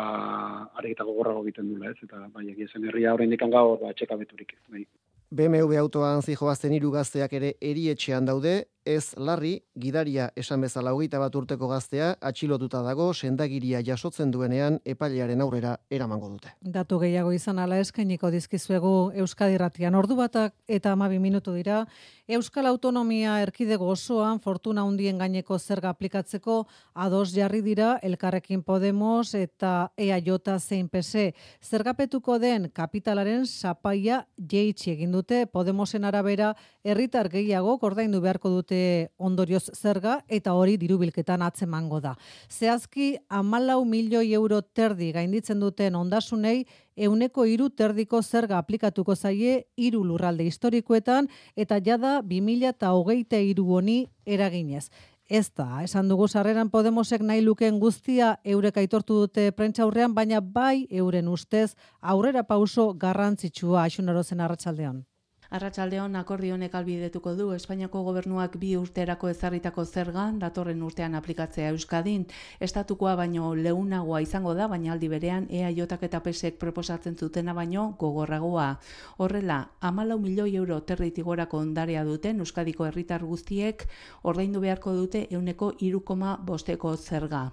areketa 0.79 1.05
gogorrago 1.05 1.43
egiten 1.43 1.69
dula 1.73 1.91
ez, 1.91 1.97
eta 2.01 2.27
bai, 2.33 2.47
egizien 2.49 2.87
herria 2.89 3.13
horrein 3.13 3.29
dikan 3.29 3.51
gaur, 3.51 3.79
ba, 3.81 3.93
txekabeturik. 3.93 4.55
Bai. 4.69 4.85
BMW 5.33 5.79
autoan 5.81 6.21
zijoazten 6.21 6.73
hiru 6.73 6.91
gazteak 6.93 7.33
ere 7.33 7.53
erietxean 7.61 8.25
daude, 8.25 8.65
ez 8.85 9.13
larri, 9.17 9.53
gidaria 9.79 10.29
esan 10.35 10.61
bezala 10.61 10.93
hogeita 10.93 11.19
bat 11.21 11.35
urteko 11.35 11.67
gaztea, 11.71 12.13
atxilotuta 12.21 12.81
dago, 12.85 13.09
sendagiria 13.13 13.81
jasotzen 13.85 14.31
duenean 14.31 14.79
epailearen 14.85 15.41
aurrera 15.41 15.77
eramango 15.89 16.29
dute. 16.33 16.53
Datu 16.61 16.99
gehiago 16.99 17.31
izan 17.33 17.59
ala 17.59 17.79
eskainiko 17.83 18.31
dizkizuegu 18.33 18.93
Euskadi 19.23 19.57
Ratian 19.57 19.95
ordu 19.95 20.17
batak 20.19 20.53
eta 20.67 20.91
amabi 20.93 21.19
minutu 21.19 21.53
dira, 21.55 21.83
Euskal 22.27 22.67
Autonomia 22.69 23.39
erkidego 23.43 23.89
osoan 23.91 24.39
fortuna 24.39 24.85
hundien 24.87 25.17
gaineko 25.19 25.57
zerga 25.59 25.89
aplikatzeko 25.91 26.61
ados 26.93 27.33
jarri 27.35 27.61
dira 27.61 27.97
Elkarrekin 28.01 28.63
Podemos 28.63 29.33
eta 29.35 29.91
EAJ 29.97 30.29
zein 30.59 30.87
PC. 30.87 31.33
Zergapetuko 31.61 32.39
den 32.39 32.69
kapitalaren 32.71 33.45
sapaia 33.45 34.25
jeitsi 34.37 34.91
egin 34.91 35.11
dute 35.11 35.45
Podemosen 35.47 36.05
arabera 36.05 36.55
herritar 36.83 37.29
gehiago 37.29 37.77
ordaindu 37.81 38.21
beharko 38.21 38.49
dute 38.49 38.72
ondorioz 39.17 39.69
zerga 39.75 40.19
eta 40.27 40.53
hori 40.53 40.77
dirubilketan 40.81 41.41
atzemango 41.41 41.99
da. 42.01 42.15
Zehazki, 42.49 43.17
amalau 43.29 43.83
milioi 43.85 44.33
euro 44.33 44.61
terdi 44.61 45.11
gainditzen 45.11 45.59
duten 45.59 45.95
ondasunei, 45.95 46.65
euneko 46.95 47.45
iru 47.49 47.69
terdiko 47.69 48.21
zerga 48.21 48.57
aplikatuko 48.57 49.15
zaie 49.15 49.63
iru 49.77 50.03
lurralde 50.03 50.45
historikoetan 50.45 51.29
eta 51.55 51.79
jada 51.79 52.19
2000 52.21 52.69
eta 52.75 52.93
hogeita 52.93 53.41
iru 53.41 53.67
honi 53.77 54.03
eraginez. 54.25 54.89
Ez 55.29 55.47
da, 55.55 55.79
esan 55.83 56.09
dugu 56.11 56.27
sarreran 56.27 56.69
Podemosek 56.69 57.21
nahi 57.23 57.41
luken 57.41 57.79
guztia 57.79 58.35
eurek 58.43 58.77
aitortu 58.81 59.21
dute 59.23 59.51
prentxaurrean, 59.55 60.13
baina 60.13 60.41
bai 60.41 60.85
euren 60.91 61.31
ustez 61.31 61.75
aurrera 62.01 62.43
pauso 62.43 62.91
garrantzitsua 62.93 63.85
asunarozen 63.87 64.43
arratsaldean. 64.43 65.05
Arratsaldeon 65.53 66.15
akordionek 66.17 66.73
albidetuko 66.73 67.35
du 67.37 67.51
Espainiako 67.53 67.99
gobernuak 68.07 68.55
bi 68.57 68.71
urterako 68.73 69.29
ezarritako 69.29 69.83
zerga 69.85 70.23
datorren 70.41 70.79
urtean 70.81 71.13
aplikatzea 71.13 71.67
Euskadin. 71.75 72.23
Estatukoa 72.67 73.13
baino 73.19 73.51
leunagoa 73.53 74.23
izango 74.25 74.55
da, 74.57 74.65
baina 74.71 74.95
aldi 74.95 75.11
berean 75.11 75.45
EAJak 75.53 76.07
eta 76.07 76.23
PSek 76.25 76.57
proposatzen 76.57 77.19
zutena 77.21 77.53
baino 77.53 77.83
gogorragoa. 77.99 78.79
Horrela, 79.21 79.59
amalau 79.79 80.17
milioi 80.23 80.55
euro 80.55 80.79
territigorako 80.81 81.61
ondarea 81.67 82.01
duten 82.03 82.41
Euskadiko 82.41 82.89
herritar 82.89 83.21
guztiek 83.21 83.85
ordaindu 84.23 84.63
beharko 84.65 84.95
dute 84.97 85.27
euneko 85.29 85.75
irukoma 85.77 86.33
bosteko 86.41 86.95
zerga. 86.97 87.43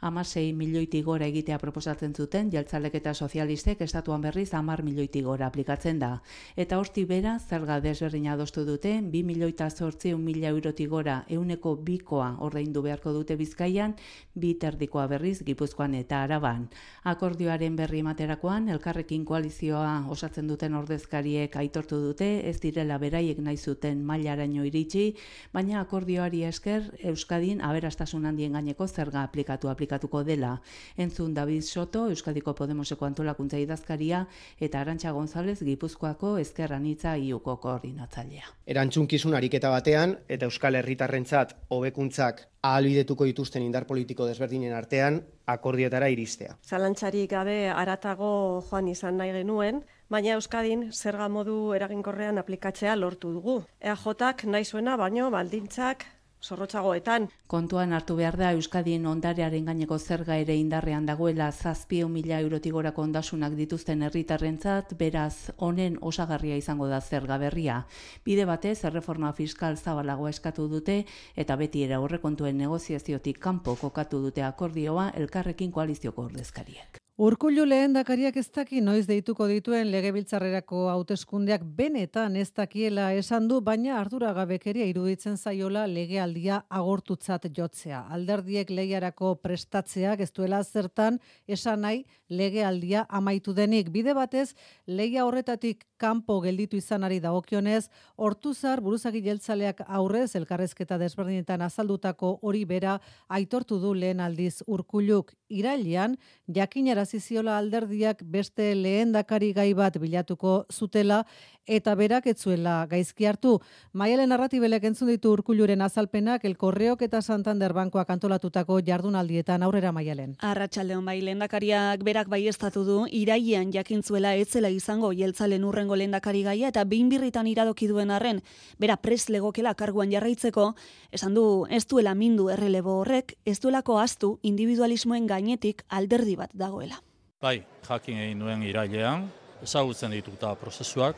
Amasei 0.00 0.54
milioitik 0.56 1.04
gora 1.04 1.28
egitea 1.28 1.58
proposatzen 1.60 2.16
zuten, 2.16 2.48
jeltzalek 2.56 2.94
eta 3.02 3.12
sozialistek 3.12 3.84
estatuan 3.84 4.24
berriz 4.24 4.48
amar 4.54 4.80
milioitik 4.82 5.28
gora 5.28 5.52
aplikatzen 5.52 6.00
da. 6.00 6.22
Eta 6.56 6.80
horti 6.80 7.04
bera, 7.04 7.36
zerga 7.50 7.80
desberdin 7.82 8.28
adostu 8.30 8.62
dute, 8.62 8.92
2 9.02 9.20
milioita 9.26 9.66
sortzi 9.70 10.12
mila 10.14 10.52
eurotik 10.52 10.88
gora 10.90 11.16
euneko 11.34 11.72
bikoa 11.86 12.28
ordaindu 12.46 12.82
beharko 12.84 13.10
dute 13.16 13.34
bizkaian, 13.40 13.96
bi 14.38 14.52
terdikoa 14.54 15.08
berriz 15.10 15.40
gipuzkoan 15.48 15.96
eta 15.98 16.20
araban. 16.22 16.68
Akordioaren 17.10 17.74
berri 17.80 18.04
materakoan, 18.06 18.68
elkarrekin 18.70 19.24
koalizioa 19.26 20.06
osatzen 20.14 20.46
duten 20.46 20.76
ordezkariek 20.78 21.56
aitortu 21.62 21.98
dute, 22.04 22.28
ez 22.48 22.60
direla 22.62 23.00
beraiek 23.02 23.40
nahi 23.42 23.58
zuten 23.58 24.04
mailaraino 24.06 24.62
iritsi, 24.68 25.16
baina 25.52 25.80
akordioari 25.80 26.44
esker 26.46 26.86
Euskadin 27.10 27.64
aberastasun 27.66 28.30
handien 28.30 28.54
gaineko 28.54 28.86
zerga 28.86 29.24
aplikatu 29.26 29.72
aplikatuko 29.74 30.22
dela. 30.22 30.52
Entzun 30.96 31.34
David 31.34 31.66
Soto, 31.66 32.06
Euskadiko 32.14 32.54
Podemoseko 32.54 33.10
antolakuntza 33.10 33.58
idazkaria, 33.58 34.26
eta 34.60 34.84
Arantxa 34.84 35.10
González 35.18 35.58
Gipuzkoako 35.64 36.36
ezkerran 36.38 36.86
itza 36.86 37.18
iu 37.18 37.39
inguruko 37.40 37.56
koordinatzailea. 37.56 38.48
Erantzunkizun 38.66 39.34
ariketa 39.34 39.70
batean 39.70 40.16
eta 40.28 40.46
Euskal 40.46 40.74
Herritarrentzat 40.74 41.56
hobekuntzak 41.70 42.46
ahalbidetuko 42.62 43.24
dituzten 43.24 43.62
indar 43.62 43.86
politiko 43.86 44.26
desberdinen 44.26 44.74
artean 44.74 45.22
akordietara 45.46 46.08
iristea. 46.08 46.56
Zalantzarik 46.62 47.30
gabe 47.30 47.70
aratago 47.70 48.62
joan 48.70 48.88
izan 48.88 49.16
nahi 49.16 49.32
genuen, 49.32 49.82
baina 50.10 50.34
Euskadin 50.34 50.90
zerga 50.92 51.28
modu 51.28 51.72
eraginkorrean 51.74 52.38
aplikatzea 52.38 52.96
lortu 52.96 53.32
dugu. 53.32 53.62
EAJak 53.80 54.44
nahi 54.44 54.64
zuena 54.64 54.96
baino 54.96 55.30
baldintzak 55.30 56.04
zorrotzagoetan. 56.42 57.28
Kontuan 57.46 57.92
hartu 57.92 58.16
behar 58.16 58.36
da 58.40 58.52
Euskadien 58.56 59.06
ondarearen 59.06 59.66
gaineko 59.68 59.98
zerga 59.98 60.36
ere 60.40 60.56
indarrean 60.56 61.06
dagoela 61.06 61.50
zazpio 61.52 62.08
mila 62.08 62.40
eurotik 62.40 62.72
gorako 62.72 63.02
ondasunak 63.02 63.56
dituzten 63.58 64.02
herritarrentzat, 64.02 64.94
beraz 64.98 65.50
honen 65.56 65.98
osagarria 66.00 66.56
izango 66.56 66.88
da 66.88 67.00
zerga 67.00 67.38
berria. 67.38 67.84
Bide 68.24 68.46
batez, 68.46 68.78
erreforma 68.84 69.32
fiskal 69.32 69.76
zabalagoa 69.76 70.30
eskatu 70.30 70.68
dute 70.68 71.04
eta 71.36 71.56
beti 71.56 71.84
era 71.84 72.00
horrekontuen 72.00 72.58
negoziaziotik 72.58 73.38
kanpo 73.38 73.76
kokatu 73.76 74.22
dute 74.22 74.42
akordioa 74.42 75.10
elkarrekin 75.16 75.70
koalizioko 75.72 76.28
ordezkariek. 76.30 77.00
Urkullu 77.20 77.66
lehen 77.68 77.92
dakariak 77.92 78.38
ez 78.40 78.46
daki 78.48 78.78
noiz 78.80 79.02
deituko 79.04 79.44
dituen 79.44 79.90
legebiltzarrerako 79.92 80.86
hauteskundeak 80.88 81.66
benetan 81.76 82.38
ez 82.40 82.46
dakiela 82.56 83.10
esan 83.12 83.44
du, 83.50 83.58
baina 83.60 83.98
arduragabekeria 83.98 84.86
iruditzen 84.88 85.36
zaiola 85.36 85.82
legealdia 85.84 86.62
agortutzat 86.78 87.44
jotzea. 87.58 88.06
Alderdiek 88.16 88.72
lehiarako 88.72 89.34
prestatzeak 89.44 90.22
ez 90.24 90.30
duela 90.32 90.62
zertan 90.64 91.18
esan 91.46 91.84
nahi 91.84 92.06
legealdia 92.30 93.04
amaitu 93.10 93.52
denik. 93.52 93.92
Bide 93.92 94.16
batez, 94.16 94.54
leia 94.86 95.26
horretatik 95.28 95.84
kanpo 96.00 96.38
gelditu 96.40 96.80
izanari 96.80 97.20
dagokionez, 97.20 97.90
hortuzar 98.16 98.80
buruzagi 98.80 99.20
jeltzaleak 99.28 99.84
aurrez 99.86 100.30
elkarrezketa 100.40 100.96
desberdinetan 100.96 101.68
azaldutako 101.68 102.38
hori 102.40 102.64
bera 102.64 102.96
aitortu 103.28 103.76
du 103.76 103.92
lehen 103.92 104.24
aldiz 104.24 104.62
urkulluk 104.66 105.34
irailean, 105.50 106.16
jakinara 106.48 107.04
ziziola 107.10 107.58
alderdiak 107.58 108.22
beste 108.22 108.70
lehendakari 108.78 109.52
gai 109.56 109.72
bat 109.74 109.98
bilatuko 109.98 110.64
zutela 110.70 111.24
eta 111.70 111.94
berak 111.94 112.26
etzuela 112.26 112.86
gaizki 112.90 113.26
hartu. 113.30 113.58
Maialen 113.92 114.30
narratibelek 114.32 114.84
entzun 114.88 115.10
ditu 115.12 115.32
urkulluren 115.36 115.82
azalpenak 115.82 116.44
el 116.48 116.56
Correok 116.58 117.02
eta 117.06 117.20
Santander 117.22 117.72
Bankoak 117.76 118.10
antolatutako 118.10 118.80
jardunaldietan 118.86 119.62
aurrera 119.62 119.92
Maialen. 119.92 120.36
Arratsaldeon 120.40 121.04
bai 121.06 121.20
lehendakariak 121.22 122.04
berak 122.06 122.30
baiestatu 122.32 122.84
du 122.84 122.98
irailean 123.10 123.72
jakintzuela 123.74 124.34
etzela 124.36 124.70
izango 124.70 125.12
jeltzalen 125.12 125.64
urrengo 125.64 125.96
lehendakari 125.96 126.42
gaia 126.46 126.72
eta 126.74 126.84
behin 126.84 127.08
birritan 127.12 127.46
iradoki 127.50 127.88
duen 127.90 128.10
arren 128.10 128.42
bera 128.78 128.96
pres 128.96 129.28
legokela 129.28 129.74
karguan 129.74 130.10
jarraitzeko 130.10 130.72
esan 131.12 131.34
du 131.34 131.66
ez 131.70 131.86
duela 131.86 132.14
mindu 132.14 132.48
errelebo 132.50 133.00
horrek 133.00 133.36
ez 133.44 133.58
duelako 133.60 133.98
astu 133.98 134.38
individualismoen 134.42 135.26
gainetik 135.26 135.84
alderdi 135.88 136.36
bat 136.36 136.50
dagoela. 136.54 136.99
Bai, 137.40 137.62
jakin 137.86 138.18
egin 138.20 138.42
nuen 138.42 138.62
irailean, 138.68 139.22
ezagutzen 139.64 140.12
dituta 140.12 140.52
prozesuak, 140.60 141.16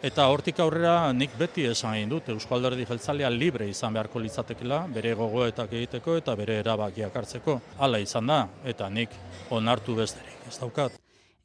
Eta 0.00 0.24
hortik 0.32 0.56
aurrera 0.64 1.10
nik 1.12 1.34
beti 1.36 1.66
esan 1.68 1.92
egin 1.98 2.12
dut 2.14 2.30
Eusko 2.32 2.56
Alderdi 2.56 2.86
Jeltzalea 2.88 3.28
libre 3.34 3.66
izan 3.68 3.92
beharko 3.92 4.22
litzatekela, 4.24 4.78
bere 4.94 5.12
gogoetak 5.18 5.74
egiteko 5.76 6.16
eta 6.22 6.38
bere 6.40 6.56
erabakiak 6.62 7.20
hartzeko. 7.20 7.58
Hala 7.76 8.00
izan 8.00 8.32
da, 8.32 8.40
eta 8.64 8.88
nik 8.88 9.20
onartu 9.60 10.00
besterik, 10.00 10.40
ez 10.48 10.56
daukat. 10.56 10.99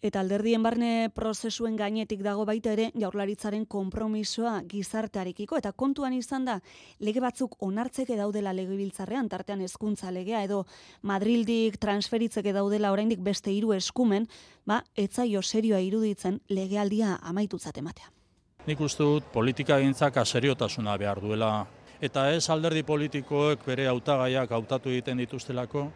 Eta 0.06 0.20
alderdien 0.22 0.62
barne 0.62 1.10
prozesuen 1.18 1.74
gainetik 1.80 2.20
dago 2.22 2.44
baita 2.46 2.76
ere 2.76 2.92
jaurlaritzaren 3.02 3.64
konpromisoa 3.66 4.60
gizartearekiko 4.70 5.58
eta 5.58 5.72
kontuan 5.74 6.14
izan 6.14 6.44
da 6.46 6.60
lege 7.02 7.24
batzuk 7.24 7.56
onartzeke 7.66 8.14
daudela 8.20 8.54
legebiltzarrean 8.54 9.32
tartean 9.32 9.64
hezkuntza 9.66 10.12
legea 10.14 10.44
edo 10.46 10.60
Madrildik 11.02 11.80
transferitzeke 11.82 12.54
daudela 12.54 12.92
oraindik 12.94 13.24
beste 13.26 13.50
hiru 13.50 13.74
eskumen, 13.74 14.28
ba 14.66 14.84
etzaio 14.94 15.42
serioa 15.42 15.82
iruditzen 15.82 16.38
legealdia 16.50 17.18
amaitutzat 17.24 17.82
ematea. 17.82 18.12
Nik 18.68 18.86
uste 18.86 19.02
dut 19.02 19.34
politika 19.34 19.80
gintzak 19.82 20.22
aseriotasuna 20.22 21.00
behar 21.02 21.24
duela. 21.26 21.52
Eta 21.98 22.30
ez 22.36 22.46
alderdi 22.54 22.86
politikoek 22.86 23.66
bere 23.66 23.90
hautagaiak 23.90 24.54
hautatu 24.54 24.94
egiten 24.94 25.18
dituztelako 25.26 25.90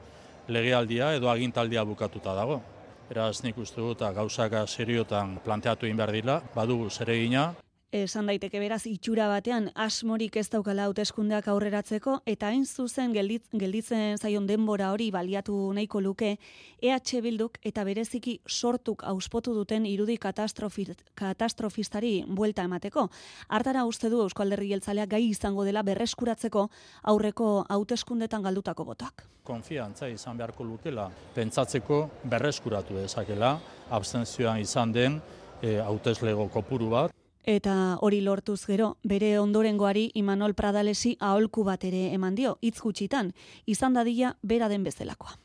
legealdia 0.48 1.14
edo 1.22 1.30
agintaldia 1.30 1.86
bukatuta 1.86 2.34
dago. 2.34 2.62
Eraz 3.10 3.42
nik 3.42 3.58
uste 3.58 3.82
dut 3.82 4.04
gauzak 4.14 4.54
seriotan 4.70 5.40
planteatu 5.42 5.88
egin 5.88 5.98
behar 5.98 6.12
dila, 6.14 6.36
badugu 6.54 6.90
zeregina, 6.90 7.56
Esan 7.90 8.28
daiteke 8.30 8.60
beraz 8.62 8.84
itxura 8.86 9.26
batean 9.32 9.72
asmorik 9.74 10.36
ez 10.38 10.44
daukala 10.54 10.84
hauteskundeak 10.86 11.48
aurreratzeko 11.50 12.20
eta 12.30 12.52
hain 12.54 12.68
zuzen 12.68 13.16
gelditzen 13.18 14.20
zaion 14.22 14.46
denbora 14.46 14.92
hori 14.94 15.08
baliatu 15.10 15.74
nahiko 15.74 16.00
luke 16.00 16.38
EH 16.84 17.22
Bilduk 17.26 17.58
eta 17.66 17.84
bereziki 17.84 18.42
sortuk 18.46 19.04
auspotu 19.04 19.56
duten 19.56 19.88
irudi 19.90 20.20
katastrofistari 20.20 22.26
buelta 22.28 22.64
emateko. 22.70 23.10
Hartara 23.50 23.86
uste 23.86 24.10
du 24.10 24.22
Eusko 24.22 24.44
Alderri 24.44 24.70
Jeltzalea 24.70 25.08
gai 25.08 25.24
izango 25.26 25.66
dela 25.66 25.82
berreskuratzeko 25.82 26.70
aurreko 27.02 27.66
hauteskundetan 27.70 28.44
galdutako 28.44 28.86
botak. 28.86 29.26
Konfiantza 29.44 30.08
izan 30.14 30.38
beharko 30.38 30.64
lukela 30.64 31.10
pentsatzeko 31.34 32.10
berreskuratu 32.24 33.02
dezakela 33.02 33.58
abstentzioan 33.90 34.62
izan 34.62 34.94
den 34.94 35.22
eh, 35.64 35.82
hauteslego 35.82 36.48
kopuru 36.54 36.94
bat 36.94 37.19
Eta 37.44 37.98
hori 38.02 38.22
lortuz 38.22 38.66
gero, 38.66 38.98
bere 39.04 39.40
ondorengoari 39.40 40.12
Imanol 40.14 40.54
Pradalesi 40.54 41.16
aholku 41.20 41.64
bat 41.64 41.84
ere 41.84 42.10
eman 42.14 42.36
dio, 42.36 42.58
hitz 42.62 42.80
gutxitan, 42.82 43.34
izan 43.66 43.94
dadila 43.94 44.36
bera 44.42 44.68
den 44.70 44.84
bezelakoa. 44.84 45.38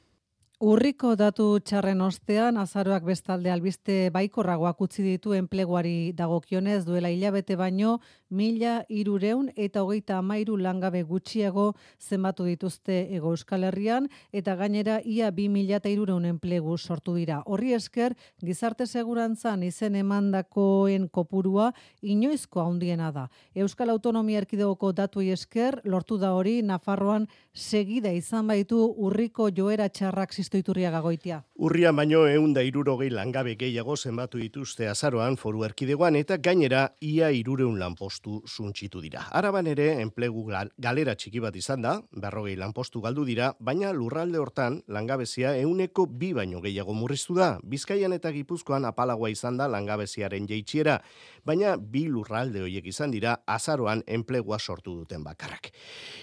Urriko 0.65 1.11
datu 1.13 1.59
txarren 1.61 2.01
ostean, 2.01 2.57
azaroak 2.57 3.03
bestalde 3.05 3.51
albiste 3.53 4.09
baikorragoak 4.15 4.79
utzi 4.81 5.03
ditu 5.05 5.35
enpleguari 5.37 6.15
dagokionez 6.17 6.87
duela 6.87 7.11
hilabete 7.13 7.59
baino, 7.61 7.99
mila 8.31 8.79
irureun 8.89 9.51
eta 9.61 9.83
hogeita 9.85 10.17
amairu 10.23 10.57
langabe 10.57 11.03
gutxiago 11.05 11.67
zenbatu 12.01 12.47
dituzte 12.49 12.97
ego 13.13 13.35
euskal 13.35 13.67
herrian, 13.69 14.09
eta 14.33 14.55
gainera 14.57 15.03
ia 15.05 15.29
bi 15.31 15.51
mila 15.53 15.83
eta 15.83 15.93
irureun 15.93 16.25
enplegu 16.31 16.79
sortu 16.79 17.19
dira. 17.19 17.43
Horri 17.45 17.75
esker, 17.77 18.17
gizarte 18.41 18.87
segurantzan 18.87 19.67
izen 19.69 20.01
emandakoen 20.01 21.11
kopurua 21.13 21.75
inoizko 22.01 22.65
handiena 22.65 23.13
da. 23.13 23.27
Euskal 23.53 23.93
Autonomia 23.93 24.41
Erkidegoko 24.41 24.95
datu 24.97 25.21
esker, 25.21 25.83
lortu 25.85 26.17
da 26.17 26.33
hori, 26.33 26.63
Nafarroan 26.63 27.29
segida 27.55 28.11
izan 28.11 28.49
baitu 28.51 28.81
urriko 28.99 29.47
joera 29.55 29.87
txarrak 29.89 30.33
iturria 30.59 30.91
gagoitia. 30.91 31.45
Urria 31.55 31.93
baino 31.93 32.27
eunda 32.27 32.63
irurogei 32.63 33.11
langabe 33.11 33.55
gehiago 33.55 33.97
zenbatu 33.97 34.39
dituzte 34.39 34.89
azaroan 34.89 35.37
foru 35.37 35.63
erkidegoan 35.65 36.17
eta 36.17 36.37
gainera 36.37 36.97
ia 37.01 37.31
irureun 37.31 37.79
lanpostu 37.79 38.43
suntxitu 38.47 39.01
dira. 39.01 39.29
Araban 39.31 39.67
ere 39.67 40.01
enplegu 40.03 40.45
galera 40.79 41.15
txiki 41.15 41.41
bat 41.41 41.55
izan 41.55 41.83
da, 41.83 42.01
berrogei 42.11 42.57
lanpostu 42.57 43.01
galdu 43.01 43.25
dira, 43.25 43.55
baina 43.61 43.93
lurralde 43.93 44.39
hortan 44.39 44.83
langabezia 44.89 45.57
euneko 45.57 46.07
bi 46.07 46.33
baino 46.33 46.61
gehiago 46.61 46.93
murriztu 46.93 47.35
da. 47.35 47.61
Bizkaian 47.63 48.13
eta 48.13 48.33
gipuzkoan 48.33 48.85
apalagoa 48.85 49.31
izan 49.31 49.57
da 49.57 49.69
langabeziaren 49.69 50.49
jeitxiera, 50.49 51.01
baina 51.45 51.77
bi 51.77 52.09
lurralde 52.09 52.63
horiek 52.63 52.87
izan 52.87 53.13
dira 53.15 53.39
azaroan 53.47 54.03
enplegua 54.07 54.59
sortu 54.59 54.97
duten 54.97 55.23
bakarrak. 55.23 55.71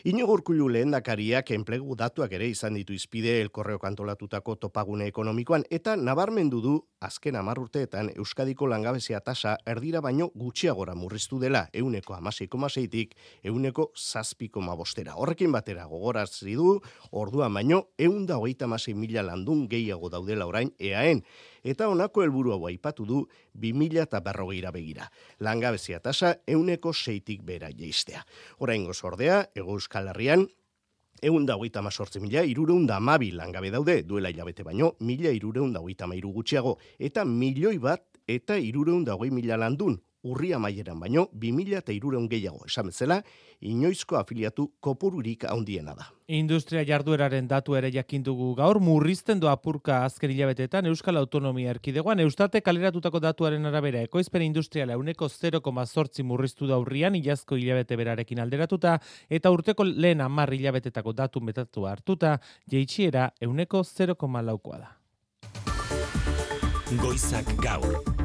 Inogurkulu 0.03 0.67
lehendakariak 1.21 1.51
enplegu 1.51 1.95
datuak 1.95 2.33
ere 2.33 2.47
izan 2.49 2.73
ditu 2.73 2.93
izpide 2.93 3.41
elkorreo 3.41 3.79
kantolatu 3.79 4.21
aipatutako 4.21 4.55
topagune 4.55 5.07
ekonomikoan 5.07 5.63
eta 5.69 5.95
nabarmendu 5.95 6.61
du 6.61 6.73
azken 7.01 7.35
hamar 7.35 7.59
urteetan 7.59 8.11
Euskadiko 8.15 8.67
langabezia 8.67 9.19
tasa 9.19 9.57
erdira 9.65 10.01
baino 10.01 10.29
gutxiagora 10.35 10.93
murriztu 10.95 11.39
dela 11.39 11.67
euneko 11.73 12.13
amaseiko 12.13 12.57
maseitik 12.57 13.15
euneko 13.43 13.91
zazpiko 13.95 14.61
mabostera. 14.61 15.15
Horrekin 15.15 15.51
batera 15.51 15.85
gogorazi 15.85 16.55
du 16.55 16.79
ordua 17.11 17.49
baino 17.49 17.87
eunda 17.97 18.37
hogeita 18.37 18.67
masei 18.67 18.93
mila 18.93 19.23
landun 19.23 19.67
gehiago 19.67 20.09
daudela 20.09 20.45
orain 20.45 20.71
eaen 20.79 21.23
eta 21.63 21.87
honako 21.87 22.23
helburu 22.23 22.53
hau 22.53 22.67
aipatu 22.67 23.05
du 23.05 23.27
2000 23.53 24.01
eta 24.03 24.19
berrogeira 24.19 24.71
begira. 24.71 25.11
Langabezia 25.39 25.99
tasa 25.99 26.35
euneko 26.47 26.93
seitik 26.93 27.41
bera 27.43 27.69
jeistea. 27.69 28.25
Oraingo 28.59 28.91
ordea, 29.03 29.45
ego 29.55 29.73
euskal 29.73 30.07
herrian, 30.07 30.47
Egun 31.21 31.43
da 31.45 31.53
hogeita 31.53 31.83
mazortzi 31.85 32.19
mila, 32.19 32.41
irureun 32.49 32.87
da 32.89 32.95
amabi 32.97 33.27
langabe 33.37 33.69
daude, 33.69 33.99
duela 34.09 34.31
hilabete 34.33 34.63
baino, 34.65 34.95
mila 35.05 35.29
irureun 35.29 35.73
da 35.75 35.81
hogeita 35.83 36.07
mairu 36.09 36.31
gutxiago, 36.33 36.79
eta 36.97 37.25
milioi 37.25 37.77
bat 37.77 38.01
eta 38.27 38.57
irureun 38.57 39.03
da 39.05 39.13
hogei 39.13 39.29
mila 39.29 39.59
landun, 39.61 39.99
urria 40.23 40.59
maieran 40.59 40.99
baino, 40.99 41.27
bi 41.33 41.51
mila 41.51 41.79
eta 41.81 41.93
irureun 41.93 42.27
gehiago, 42.29 42.65
esan 42.67 42.91
bezala, 42.91 43.21
inoizko 43.61 44.17
afiliatu 44.19 44.67
kopururik 44.79 45.45
handiena 45.49 45.95
da. 45.97 46.07
Industria 46.31 46.83
jardueraren 46.87 47.47
datu 47.49 47.75
ere 47.75 47.91
jakindugu 47.91 48.53
gaur, 48.55 48.79
murrizten 48.79 49.41
doa 49.41 49.55
apurka 49.57 50.03
azken 50.05 50.31
hilabetetan 50.31 50.85
Euskal 50.91 51.17
Autonomia 51.19 51.73
Erkidegoan, 51.73 52.21
Eustate 52.23 52.61
kaleratutako 52.61 53.19
datuaren 53.19 53.65
arabera, 53.65 54.05
ekoizpen 54.07 54.45
industriala 54.45 54.97
uneko 54.97 55.27
0,zortzi 55.27 56.23
murriztu 56.23 56.69
da 56.69 56.79
urrian, 56.79 57.15
ilazko 57.15 57.59
hilabete 57.59 57.97
berarekin 57.99 58.39
alderatuta, 58.39 58.97
eta 59.29 59.51
urteko 59.51 59.83
lehen 59.83 60.21
amar 60.21 60.53
hilabetetako 60.53 61.13
datu 61.13 61.41
metatu 61.41 61.85
hartuta, 61.89 62.37
jeitxiera 62.69 63.31
euneko 63.41 63.83
0,laukoa 63.83 64.41
laukoa 64.41 64.77
da. 64.77 64.97
Goizak 67.01 67.55
gaur. 67.63 68.20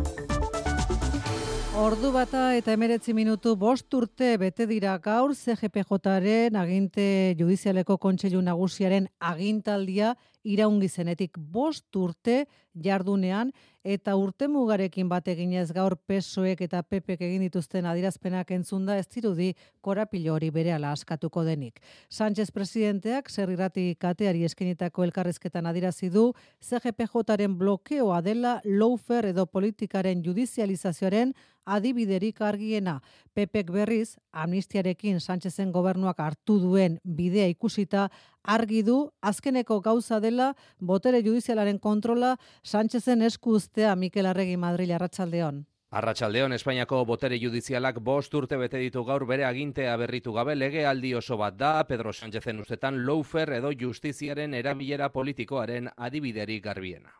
Ordu 1.76 2.08
bata 2.08 2.54
eta 2.56 2.72
emeretzi 2.72 3.12
minutu 3.12 3.50
bost 3.60 3.92
urte 3.92 4.30
bete 4.40 4.64
dira 4.66 4.94
gaur 5.04 5.34
CGPJaren 5.36 6.56
aginte 6.56 7.36
judizialeko 7.36 7.98
kontseilu 8.00 8.40
nagusiaren 8.40 9.10
agintaldia 9.20 10.14
iraungi 10.46 10.88
zenetik 10.88 11.38
bost 11.38 11.96
urte 11.98 12.44
jardunean 12.82 13.50
eta 13.86 14.16
urte 14.18 14.48
mugarekin 14.50 15.08
bat 15.08 15.28
eginez 15.30 15.68
gaur 15.74 15.94
pesoek 16.10 16.60
eta 16.66 16.82
pepek 16.82 17.20
egin 17.22 17.44
dituzten 17.46 17.86
adirazpenak 17.86 18.50
entzunda 18.56 18.96
ez 18.98 19.06
dirudi 19.06 19.52
korapilo 19.80 20.34
hori 20.34 20.50
bere 20.50 20.72
ala 20.74 20.90
askatuko 20.92 21.44
denik. 21.46 21.80
Sánchez 22.10 22.50
presidenteak 22.50 23.30
zer 23.30 23.52
irrati 23.54 23.88
kateari 23.98 24.44
eskenitako 24.44 25.06
elkarrezketan 25.06 25.66
adirazi 25.70 26.10
du 26.10 26.32
CGPJaren 26.60 27.58
blokeoa 27.58 28.22
dela 28.22 28.60
lawfare 28.64 29.30
edo 29.34 29.46
politikaren 29.46 30.24
judizializazioaren 30.26 31.34
adibiderik 31.66 32.40
argiena. 32.40 33.00
Pepek 33.34 33.70
berriz, 33.74 34.16
amnistiarekin 34.32 35.18
Sánchezen 35.20 35.72
gobernuak 35.74 36.20
hartu 36.22 36.60
duen 36.62 37.00
bidea 37.04 37.48
ikusita, 37.50 38.06
argi 38.46 38.82
du 38.82 39.10
azkeneko 39.20 39.80
gauza 39.80 40.20
dela 40.20 40.54
botere 40.78 41.22
judizialaren 41.22 41.78
kontrola 41.78 42.36
Sánchezen 42.62 43.22
esku 43.22 43.56
ustea 43.58 43.96
Mikel 43.96 44.26
Arregi 44.26 44.56
Madrid 44.56 44.90
Arratsaldeon. 44.90 45.66
Arratsaldeon 45.90 46.52
Espainiako 46.52 47.04
botere 47.06 47.38
judizialak 47.38 48.00
bost 48.02 48.34
urte 48.34 48.56
bete 48.56 48.78
ditu 48.82 49.04
gaur 49.04 49.26
bere 49.26 49.44
agintea 49.46 49.96
berritu 49.96 50.32
gabe 50.32 50.56
lege 50.56 50.86
aldi 50.86 51.14
oso 51.14 51.36
bat 51.36 51.54
da 51.56 51.84
Pedro 51.86 52.12
Sánchezen 52.12 52.60
ustetan 52.60 53.04
loufer 53.06 53.52
edo 53.60 53.70
justiziaren 53.72 54.54
erabilera 54.54 55.12
politikoaren 55.12 55.90
adibiderik 55.96 56.64
garbiena. 56.64 57.14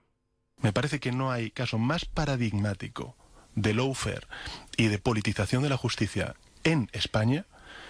Me 0.63 0.73
parece 0.73 0.99
que 1.01 1.13
no 1.13 1.31
hay 1.31 1.51
caso 1.51 1.79
más 1.79 2.05
paradigmático 2.07 3.17
de 3.55 3.75
lawfare 3.75 4.27
y 4.77 4.89
de 4.89 4.99
politización 4.99 5.63
de 5.63 5.71
la 5.71 5.77
justicia 5.77 6.35
en 6.65 6.89
España 6.93 7.47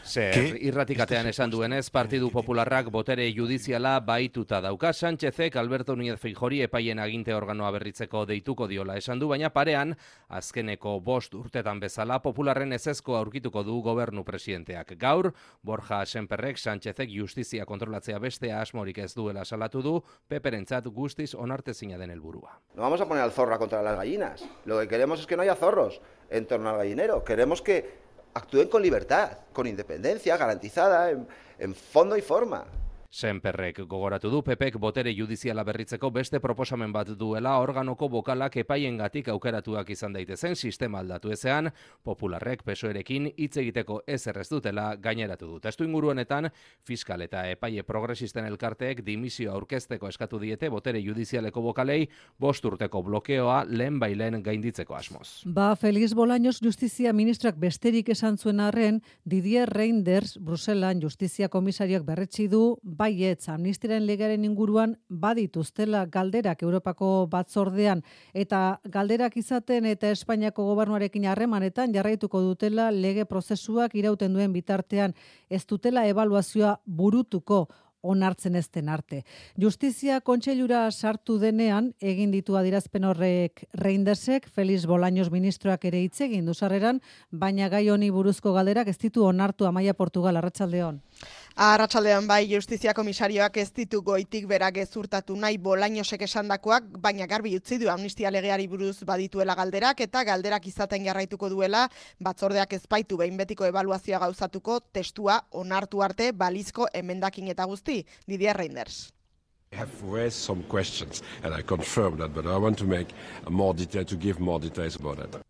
Zer, 0.07 0.55
irratikatean 0.62 1.27
esan 1.27 1.51
duenez, 1.51 1.88
Partidu 1.90 2.29
Popularrak 2.31 2.92
botere 2.95 3.25
judiziala 3.35 3.99
baituta 4.07 4.61
dauka. 4.62 4.92
Sánchezek 4.95 5.57
Alberto 5.59 5.97
Núñez 5.97 6.21
Feijori 6.23 6.61
epaien 6.62 7.01
aginte 7.03 7.35
organoa 7.35 7.73
berritzeko 7.75 8.23
deituko 8.27 8.69
diola 8.71 8.97
esan 8.97 9.19
du, 9.19 9.29
baina 9.29 9.51
parean, 9.51 9.97
azkeneko 10.29 11.01
bost 11.01 11.35
urtetan 11.35 11.81
bezala, 11.83 12.21
Popularren 12.23 12.73
ezezko 12.73 13.16
aurkituko 13.19 13.64
du 13.66 13.81
gobernu 13.83 14.25
presidenteak. 14.25 14.95
Gaur, 15.01 15.33
Borja 15.62 16.05
Senperrek 16.07 16.59
Sánchezek 16.62 17.11
justizia 17.11 17.66
kontrolatzea 17.66 18.23
bestea 18.23 18.61
asmorik 18.62 19.03
ez 19.03 19.12
duela 19.14 19.45
salatu 19.45 19.83
du, 19.83 19.99
peperentzat 20.29 20.87
guztiz 20.87 21.35
onartezina 21.35 21.99
den 21.99 22.14
helburua. 22.14 22.61
No 22.77 22.83
vamos 22.83 23.01
a 23.01 23.09
poner 23.09 23.25
al 23.25 23.33
zorra 23.33 23.59
contra 23.59 23.83
las 23.83 23.97
gallinas. 23.97 24.49
Lo 24.64 24.79
que 24.79 24.88
queremos 24.88 25.21
es 25.21 25.27
que 25.27 25.37
no 25.37 25.42
haya 25.42 25.57
zorros 25.57 26.01
en 26.31 26.47
torno 26.47 26.71
al 26.71 26.79
gallinero. 26.79 27.25
Queremos 27.25 27.61
que 27.61 28.06
actúen 28.37 28.68
con 28.68 28.83
libertad, 28.83 29.38
con 29.53 29.66
independencia 29.66 30.37
garantizada 30.37 31.11
en, 31.11 31.75
fondo 31.75 32.16
y 32.18 32.22
forma. 32.22 32.66
Senperrek 33.11 33.81
gogoratu 33.88 34.31
du 34.31 34.42
Pepek 34.42 34.77
botere 34.79 35.12
judiziala 35.14 35.64
berritzeko 35.64 36.11
beste 36.11 36.40
proposamen 36.40 36.92
bat 36.92 37.09
duela 37.19 37.57
organoko 37.62 38.09
bokalak 38.09 38.57
epaiengatik 38.62 39.29
aukeratuak 39.29 39.90
izan 39.90 40.12
daitezen 40.12 40.57
sistema 40.57 40.99
aldatu 40.99 41.31
ezean, 41.31 41.71
popularrek 42.05 42.62
pesoerekin 42.66 43.31
hitz 43.37 43.57
egiteko 43.57 44.03
ez 44.07 44.27
errez 44.27 44.49
dutela 44.51 44.88
gaineratu 44.97 45.47
du. 45.47 45.61
Testu 45.61 45.85
inguruenetan, 45.85 46.51
fiskal 46.85 47.23
eta 47.23 47.47
epaie 47.51 47.83
progresisten 47.83 48.47
elkarteek 48.47 49.05
dimisio 49.07 49.53
aurkezteko 49.53 50.09
eskatu 50.09 50.40
diete 50.42 50.69
botere 50.69 51.01
judizialeko 51.03 51.62
bokalei 51.62 52.09
bost 52.38 52.64
urteko 52.64 53.03
blokeoa 53.03 53.64
lehen 53.69 54.01
bailen 54.01 54.42
gainditzeko 54.42 54.95
asmoz. 54.95 55.42
Ba, 55.47 55.75
Feliz 55.77 56.14
Bolaños 56.14 56.61
Justizia 56.62 57.12
Ministrak 57.12 57.57
besterik 57.59 58.09
esan 58.09 58.38
zuen 58.38 58.61
arren, 58.61 59.03
Didier 59.25 59.69
Reinders, 59.71 60.37
Bruselan 60.38 61.01
Justizia 61.01 61.49
Komisariak 61.49 62.05
berretsi 62.05 62.49
du, 62.49 62.79
baietz 62.99 63.49
amnistiren 63.53 64.07
legaren 64.07 64.45
inguruan 64.45 64.97
badituztela 65.09 66.05
galderak 66.07 66.63
Europako 66.63 67.11
batzordean 67.31 68.03
eta 68.35 68.81
galderak 68.93 69.37
izaten 69.37 69.87
eta 69.87 70.11
Espainiako 70.11 70.67
gobernuarekin 70.71 71.27
harremanetan 71.31 71.95
jarraituko 71.95 72.43
dutela 72.45 72.91
lege 72.91 73.25
prozesuak 73.25 73.95
irauten 73.95 74.33
duen 74.33 74.53
bitartean 74.53 75.15
ez 75.51 75.65
dutela 75.67 76.07
ebaluazioa 76.07 76.79
burutuko 76.87 77.67
onartzen 78.07 78.57
ezten 78.57 78.89
arte. 78.89 79.23
Justizia 79.61 80.21
kontseilura 80.25 80.85
sartu 80.91 81.39
denean, 81.43 81.93
egin 82.01 82.33
ditu 82.35 82.57
adirazpen 82.59 83.07
horrek 83.09 83.65
reindesek, 83.75 84.49
Feliz 84.53 84.85
Bolaños 84.87 85.31
ministroak 85.35 85.85
ere 85.91 86.03
hitz 86.05 86.21
egin 86.29 86.47
duzarreran, 86.47 87.01
baina 87.31 87.69
gai 87.73 87.89
honi 87.91 88.11
buruzko 88.15 88.55
galderak 88.57 88.93
ez 88.93 88.99
ditu 89.03 89.27
onartu 89.27 89.67
Amaia 89.67 89.95
Portugal, 89.95 90.37
arratsaldeon. 90.37 91.03
Arratsaldean 91.57 92.27
bai 92.29 92.42
Justizia 92.51 92.92
Komisarioak 92.92 93.55
ez 93.57 93.71
ditu 93.73 94.03
goitik 94.05 94.45
berak 94.47 94.75
gezurtatu 94.77 95.33
nahi 95.40 95.57
Bolainosek 95.57 96.27
esandakoak, 96.27 96.90
baina 97.01 97.25
garbi 97.27 97.55
utzi 97.57 97.79
du 97.81 97.88
amnistia 97.88 98.29
legeari 98.31 98.66
buruz 98.69 98.99
badituela 99.09 99.55
galderak 99.57 100.03
eta 100.05 100.23
galderak 100.29 100.66
izaten 100.69 101.09
jarraituko 101.09 101.49
duela 101.49 101.87
batzordeak 102.21 102.77
ezpaitu 102.77 103.16
behin 103.16 103.40
betiko 103.40 103.64
ebaluazioa 103.64 104.21
gauzatuko 104.27 104.79
testua 104.92 105.40
onartu 105.51 106.05
arte 106.05 106.29
balizko 106.33 106.90
emendakin 106.92 107.49
eta 107.49 107.64
guzti. 107.64 108.03
Didier 108.29 108.57
Reinders. 108.57 109.09
I 109.73 109.77
have 109.77 109.90
raised 110.03 110.37
some 110.37 110.62
questions 110.64 111.23
and 111.42 111.55
I 111.55 111.62
confirm 111.62 112.19
that, 112.19 112.35
but 112.35 112.45
I 112.45 112.59
want 112.59 112.77
to 112.81 112.85
make 112.85 113.14
more 113.49 113.73
detail 113.73 114.05
to 114.05 114.16
give 114.16 114.40
more 114.40 114.61
details 114.61 114.97
about 114.97 115.21
it. 115.21 115.46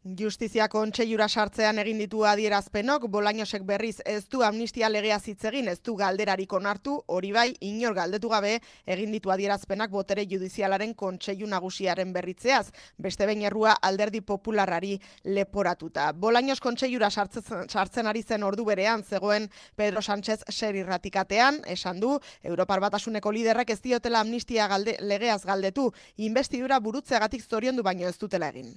Justizia 0.00 0.64
kontseiura 0.72 1.26
sartzean 1.28 1.76
egin 1.78 1.98
ditu 2.00 2.22
adierazpenok, 2.24 3.02
Bolainosek 3.12 3.66
berriz 3.68 3.98
ez 4.08 4.22
du 4.32 4.40
amnistia 4.40 4.88
legea 4.88 5.18
zitzegin, 5.20 5.66
ez 5.68 5.82
du 5.84 5.92
galderarik 5.94 6.52
onartu, 6.56 6.94
hori 7.06 7.32
bai, 7.36 7.50
inor 7.60 7.92
galdetu 7.98 8.30
gabe 8.32 8.54
egin 8.86 9.12
ditu 9.12 9.28
adierazpenak 9.28 9.90
botere 9.90 10.24
judizialaren 10.24 10.94
kontseiu 10.94 11.46
nagusiaren 11.46 12.14
berritzeaz, 12.14 12.70
beste 12.96 13.26
behin 13.28 13.44
errua 13.44 13.74
alderdi 13.88 14.22
popularari 14.22 14.94
leporatuta. 15.24 16.12
Bolainos 16.12 16.62
kontseiura 16.64 17.10
sartzen, 17.10 17.68
sartzen 17.68 18.06
ari 18.06 18.22
zen 18.22 18.42
ordu 18.42 18.64
berean, 18.64 19.04
zegoen 19.04 19.50
Pedro 19.76 20.00
Sánchez 20.00 20.46
ser 20.48 20.78
irratikatean, 20.80 21.60
esan 21.66 22.00
du, 22.00 22.14
Europar 22.42 22.80
batasuneko 22.80 23.32
liderrak 23.36 23.68
ez 23.76 23.82
diotela 23.82 24.24
amnistia 24.24 24.66
galde, 24.66 24.96
legeaz 25.02 25.44
galdetu, 25.44 25.90
investidura 26.16 26.80
burutzeagatik 26.80 27.44
zorion 27.44 27.76
du 27.76 27.82
baino 27.82 28.08
ez 28.08 28.16
dutela 28.16 28.48
egin. 28.48 28.72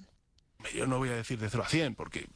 Yo 0.75 0.87
no 0.87 0.97
voy 0.97 1.09
a 1.09 1.15
decir 1.15 1.39
de 1.39 1.49
0 1.49 1.63
a 1.63 1.69
100, 1.69 1.95
porque 1.95 2.27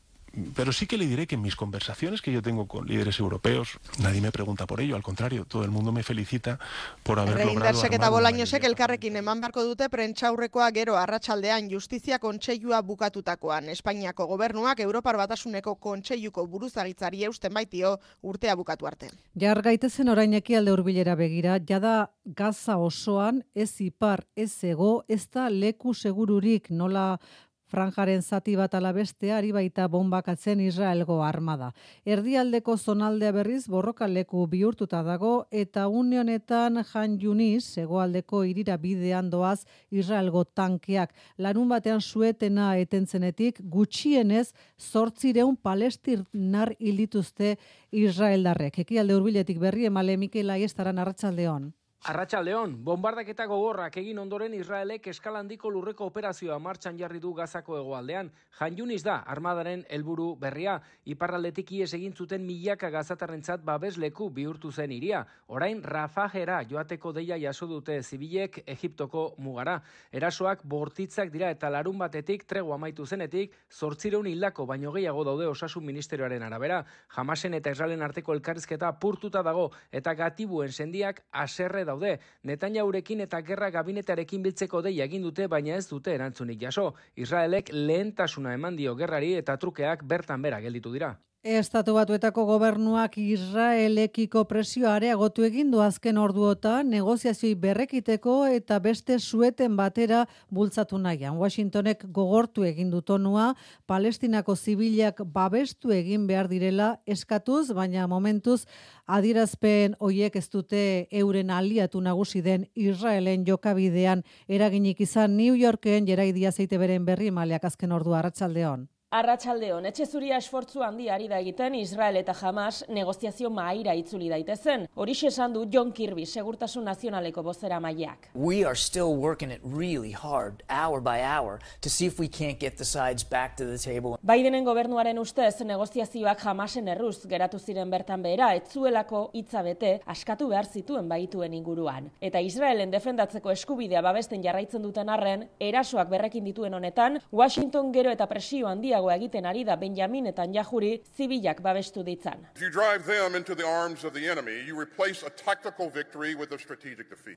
pero 0.56 0.72
sí 0.72 0.86
que 0.86 0.98
le 0.98 1.08
diré 1.08 1.26
que 1.28 1.36
en 1.36 1.42
mis 1.42 1.56
conversaciones 1.56 2.22
que 2.22 2.32
yo 2.32 2.42
tengo 2.42 2.68
con 2.68 2.86
líderes 2.86 3.20
europeos, 3.20 3.80
nadie 4.00 4.22
me 4.22 4.32
pregunta 4.32 4.68
por 4.68 4.82
ello, 4.82 4.96
al 4.96 5.04
contrario, 5.04 5.46
todo 5.46 5.64
el 5.64 5.72
mundo 5.72 5.92
me 5.92 6.04
felicita 6.04 6.60
por 7.04 7.20
haber 7.20 7.46
logrado 7.46 7.80
armar 7.80 7.94
eta 7.94 8.10
bolainosek 8.10 8.64
elkarrekin 8.68 9.16
eman 9.18 9.42
beharko 9.42 9.64
dute 9.64 9.90
prentxaurrekoa 9.90 10.70
gero 10.76 10.98
arratsaldean 10.98 11.70
justizia 11.72 12.20
kontseilua 12.20 12.82
bukatutakoan. 12.82 13.70
Espainiako 13.70 14.28
gobernuak 14.28 14.80
Europar 14.80 15.18
Batasuneko 15.18 15.76
kontseiluko 15.76 16.46
buruzagitzari 16.48 17.24
eusten 17.26 17.54
baitio 17.54 17.98
urtea 18.22 18.56
bukatu 18.56 18.88
arte. 18.88 19.10
Jar 19.34 19.62
gaitezen 19.62 20.10
oraineki 20.10 20.56
alde 20.56 20.72
hurbilera 20.72 21.16
begira, 21.16 21.58
jada 21.60 22.12
Gaza 22.26 22.78
osoan 22.78 23.44
ez 23.56 23.80
ipar 23.82 24.28
ez 24.36 24.64
ego 24.64 25.06
ez 25.08 25.30
da 25.32 25.50
leku 25.50 25.94
segururik 25.94 26.70
nola 26.70 27.20
Franjaren 27.68 28.22
zati 28.24 28.56
bat 28.56 28.74
alabeste 28.78 29.34
ari 29.36 29.52
baita 29.52 29.88
bombakatzen 29.92 30.62
Israelgo 30.64 31.18
armada. 31.24 31.74
Erdialdeko 32.06 32.78
zonaldea 32.78 33.34
berriz 33.36 33.68
borroka 33.68 34.08
leku 34.08 34.46
bihurtuta 34.48 35.02
dago 35.04 35.48
eta 35.52 35.88
une 35.88 36.22
honetan 36.22 36.84
Jan 36.92 37.18
Yunis 37.20 37.78
hegoaldeko 37.78 38.44
irira 38.48 38.78
bidean 38.78 39.30
doaz 39.30 39.66
Israelgo 39.92 40.46
tankeak 40.46 41.12
larun 41.38 41.68
batean 41.68 42.02
suetena 42.02 42.78
etentzenetik 42.80 43.60
gutxienez 43.62 44.54
800 44.78 45.58
palestinar 45.62 46.72
hildituzte 46.80 47.58
Israeldarrek. 47.92 48.80
Ekialde 48.80 49.20
hurbiletik 49.20 49.60
berri 49.60 49.92
emale 49.92 50.16
Mikel 50.18 50.56
Aiestaran 50.56 51.04
arratsaldeon. 51.04 51.74
Arratxaldeon, 52.06 52.76
bombardaketa 52.86 53.48
gogorrak 53.50 53.96
egin 54.00 54.20
ondoren 54.22 54.54
Israelek 54.54 55.08
eskalandiko 55.12 55.70
lurreko 55.74 56.06
operazioa 56.08 56.60
martxan 56.62 56.96
jarri 57.00 57.20
du 57.20 57.34
gazako 57.34 57.80
egoaldean. 57.80 58.30
Jan 58.60 58.78
Yunis 58.78 59.02
da, 59.04 59.18
armadaren 59.28 59.82
helburu 59.90 60.28
berria, 60.40 60.78
iparraldetik 61.10 61.72
ies 61.80 61.90
egin 61.98 62.14
zuten 62.14 62.46
milaka 62.46 62.92
gazatarrentzat 62.94 63.64
babesleku 63.66 64.30
bihurtu 64.30 64.72
zen 64.72 64.94
iria. 64.94 65.24
Orain, 65.48 65.82
Rafajera 65.84 66.62
joateko 66.70 67.12
deia 67.18 67.40
jaso 67.42 67.68
dute 67.68 67.98
zibilek 68.04 68.62
Egiptoko 68.66 69.34
mugara. 69.40 69.82
Erasoak 70.12 70.64
bortitzak 70.64 71.34
dira 71.34 71.50
eta 71.52 71.74
larun 71.74 71.98
batetik 71.98 72.46
tregu 72.48 72.72
amaitu 72.78 73.06
zenetik, 73.06 73.58
zortzireun 73.74 74.28
hildako 74.28 74.68
baino 74.70 74.94
gehiago 74.94 75.26
daude 75.26 75.50
osasun 75.50 75.84
ministerioaren 75.84 76.44
arabera. 76.44 76.84
Jamasen 77.18 77.58
eta 77.58 77.74
Israelen 77.74 78.06
arteko 78.06 78.38
elkarrizketa 78.38 78.94
purtuta 79.02 79.44
dago 79.44 79.72
eta 79.92 80.14
gatibuen 80.14 80.72
sendiak 80.72 81.26
aserre 81.32 81.87
daude. 81.88 82.18
Netanyaurekin 82.44 83.24
eta 83.26 83.42
gerra 83.42 83.72
gabinetarekin 83.74 84.44
biltzeko 84.46 84.84
deia 84.86 85.08
egin 85.10 85.24
dute, 85.26 85.48
baina 85.48 85.76
ez 85.78 85.88
dute 85.90 86.14
erantzunik 86.14 86.62
jaso. 86.68 86.92
Israelek 87.16 87.72
lehentasuna 87.74 88.54
eman 88.54 88.78
dio 88.78 88.96
gerrari 88.96 89.34
eta 89.40 89.58
trukeak 89.58 90.04
bertan 90.04 90.46
bera 90.46 90.62
gelditu 90.62 90.94
dira. 90.94 91.16
Estatu 91.44 91.94
batuetako 91.94 92.44
gobernuak 92.50 93.14
Israelekiko 93.22 94.42
presioa 94.50 94.96
areagotu 94.98 95.44
egin 95.46 95.70
du 95.72 95.80
azken 95.80 96.18
orduota 96.18 96.82
negoziazioi 96.84 97.54
berrekiteko 97.56 98.48
eta 98.48 98.80
beste 98.80 99.20
sueten 99.20 99.78
batera 99.78 100.26
bultzatu 100.50 100.98
nahian. 100.98 101.38
Washingtonek 101.38 102.04
gogortu 102.12 102.64
egin 102.66 102.90
du 102.90 103.02
tonua, 103.02 103.54
Palestinako 103.86 104.56
zibilak 104.56 105.22
babestu 105.22 105.94
egin 105.94 106.26
behar 106.28 106.50
direla 106.50 107.00
eskatuz, 107.06 107.72
baina 107.72 108.08
momentuz 108.08 108.66
adierazpen 109.06 109.96
hoiek 110.00 110.36
ez 110.36 110.50
dute 110.50 111.08
euren 111.12 111.52
aliatu 111.52 112.02
nagusi 112.02 112.42
den 112.42 112.68
Israelen 112.74 113.46
jokabidean 113.46 114.26
eraginik 114.48 115.00
izan 115.02 115.38
New 115.38 115.54
Yorken 115.56 116.08
jeraidia 116.08 116.52
zeite 116.52 116.78
beren 116.78 117.06
berri 117.06 117.32
maleak 117.32 117.64
azken 117.64 117.92
ordua 117.92 118.20
arratsaldeon. 118.20 118.88
Arratsaldeon, 119.18 119.88
etxe 119.90 120.06
zuria 120.06 120.38
esfortzu 120.38 120.84
handi 120.86 121.08
ari 121.10 121.26
da 121.32 121.40
egiten 121.42 121.74
Israel 121.80 122.20
eta 122.20 122.36
Hamas 122.38 122.84
negoziazio 122.94 123.50
mahaira 123.50 123.96
itzuli 123.98 124.28
daitezen. 124.30 124.84
Hori 124.94 125.16
esan 125.26 125.56
du 125.56 125.64
John 125.74 125.92
Kirby, 125.92 126.26
Segurtasun 126.26 126.86
Nazionaleko 126.86 127.42
bozera 127.42 127.80
maileak. 127.80 128.28
We 128.36 128.64
are 128.64 128.76
still 128.76 129.16
working 129.16 129.50
it 129.50 129.62
really 129.64 130.12
hard, 130.12 130.62
hour 130.70 131.02
by 131.02 131.24
hour, 131.24 131.58
to 131.82 131.90
see 131.90 132.06
if 132.06 132.20
we 132.20 132.28
can't 132.28 132.60
get 132.60 132.78
the 132.78 132.86
sides 132.86 133.24
back 133.24 133.56
to 133.58 133.66
the 133.66 133.80
table. 133.80 134.20
Bidenen 134.22 134.64
gobernuaren 134.68 135.18
ustez 135.18 135.64
negoziazioak 135.66 136.46
Hamasen 136.46 136.88
erruz 136.88 137.26
geratu 137.26 137.58
ziren 137.58 137.90
bertan 137.90 138.22
behera, 138.22 138.52
etzuelako 138.54 139.32
hitza 139.34 139.64
bete 139.66 139.96
askatu 140.06 140.52
behar 140.54 140.70
zituen 140.70 141.10
baituen 141.10 141.58
inguruan. 141.58 142.12
Eta 142.22 142.40
Israelen 142.40 142.94
defendatzeko 142.94 143.50
eskubidea 143.56 144.06
babesten 144.06 144.46
jarraitzen 144.46 144.86
duten 144.86 145.10
arren, 145.10 145.50
erasoak 145.60 146.14
berrekin 146.14 146.46
dituen 146.46 146.78
honetan, 146.78 147.18
Washington 147.32 147.92
gero 147.92 148.14
eta 148.14 148.30
presio 148.30 148.70
handia 148.70 149.02
handiago 149.08 149.12
egiten 149.12 149.46
ari 149.46 149.64
da 149.64 149.76
Benjamin 149.76 150.28
eta 150.28 150.46
Jahuri 150.54 151.02
zibilak 151.16 151.62
babestu 151.62 152.04
ditzan. 152.04 152.48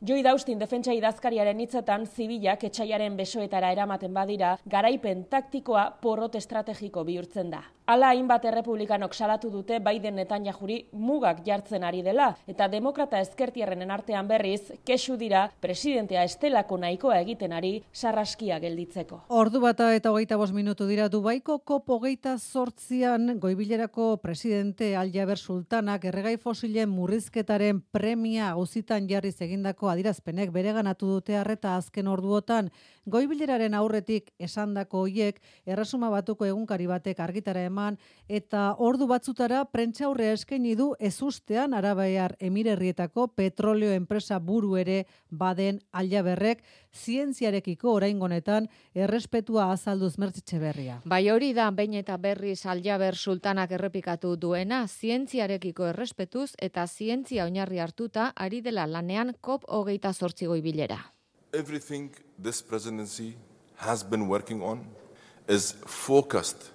Joi 0.00 0.22
Daustin 0.22 0.59
defentsa 0.59 0.92
idazkariaren 0.92 1.61
hitzetan 1.61 2.06
zibilak 2.06 2.64
etxaiaren 2.64 3.16
besoetara 3.16 3.72
eramaten 3.72 4.14
badira, 4.14 4.56
garaipen 4.66 5.24
taktikoa 5.30 5.90
porrot 6.00 6.35
estrategiko 6.35 7.04
bihurtzen 7.04 7.50
da. 7.50 7.62
Hala 7.90 8.12
hainbat 8.14 8.44
errepublikanok 8.46 9.14
salatu 9.14 9.50
dute 9.50 9.80
Biden 9.80 10.20
Jahuri 10.44 10.87
mugak 10.92 11.40
jartzen 11.44 11.83
ari 11.83 12.02
dela 12.02 12.37
eta 12.46 12.68
demokrata 12.68 13.18
ezkertierrenen 13.18 13.90
artean 13.90 14.28
berriz 14.28 14.72
kesu 14.87 15.16
dira 15.16 15.50
presidentea 15.61 16.22
estelako 16.22 16.76
nahikoa 16.76 17.18
egiten 17.18 17.52
ari 17.52 17.83
sarraskia 17.92 18.61
gelditzeko. 18.61 19.22
Ordu 19.28 19.61
bata 19.61 19.92
eta 19.94 20.12
hogeita 20.12 20.37
bost 20.37 20.54
minutu 20.54 20.87
dira 20.87 21.09
Dubaiko 21.09 21.50
Bizkaiko 21.51 21.65
kopo 21.67 22.01
sortzian 22.39 23.41
goibilerako 23.41 24.19
presidente 24.23 24.95
Aljaber 24.97 25.37
Sultanak 25.37 26.05
erregai 26.05 26.37
fosilen 26.39 26.89
murrizketaren 26.89 27.81
premia 27.91 28.51
auzitan 28.51 29.09
jarriz 29.11 29.35
egindako 29.43 29.89
adirazpenek 29.89 30.53
bereganatu 30.53 31.09
dute 31.09 31.35
harreta 31.37 31.75
azken 31.77 32.07
orduotan 32.07 32.71
goibileraren 33.07 33.75
aurretik 33.75 34.31
esandako 34.39 35.05
hoiek 35.07 35.41
erresuma 35.67 36.11
batuko 36.11 36.47
egunkari 36.47 36.87
batek 36.87 37.21
argitara 37.21 37.63
eman 37.69 37.97
eta 38.29 38.75
ordu 38.79 39.07
batzutara 39.11 39.65
prentza 39.65 40.07
aurre 40.07 40.33
eskaini 40.33 40.75
du 40.77 40.91
ezustean 40.99 41.75
arabaiar 41.75 42.37
emirerrietako 42.41 43.29
petroleo 43.29 43.93
enpresa 43.93 44.39
buru 44.39 44.77
ere 44.77 45.05
baden 45.31 45.81
Aljaberrek 45.93 46.63
zientziarekiko 46.95 47.93
oraingonetan 47.93 48.69
errespetua 48.95 49.71
azalduz 49.73 50.17
mertzitxe 50.19 50.59
berria. 50.59 51.01
Bai 51.05 51.31
hori 51.31 51.53
da 51.55 51.71
bain 51.71 51.95
eta 51.95 52.17
berriz 52.17 52.67
aljaber 52.67 53.17
sultanak 53.17 53.73
errepikatu 53.73 54.37
duena, 54.37 54.87
zientziarekiko 54.87 55.87
errespetuz 55.93 56.51
eta 56.59 56.87
zientzia 56.87 57.45
oinarri 57.45 57.79
hartuta 57.79 58.33
ari 58.37 58.61
dela 58.61 58.87
lanean 58.87 59.35
kop 59.41 59.65
hogeita 59.69 60.13
zortzigoi 60.13 60.61
bilera. 60.61 61.01
Everything 61.53 62.11
this 62.39 62.63
presidency 62.63 63.37
has 63.77 64.05
been 64.05 64.29
working 64.29 64.63
on 64.63 64.85
is 65.49 65.75
focused 65.87 66.71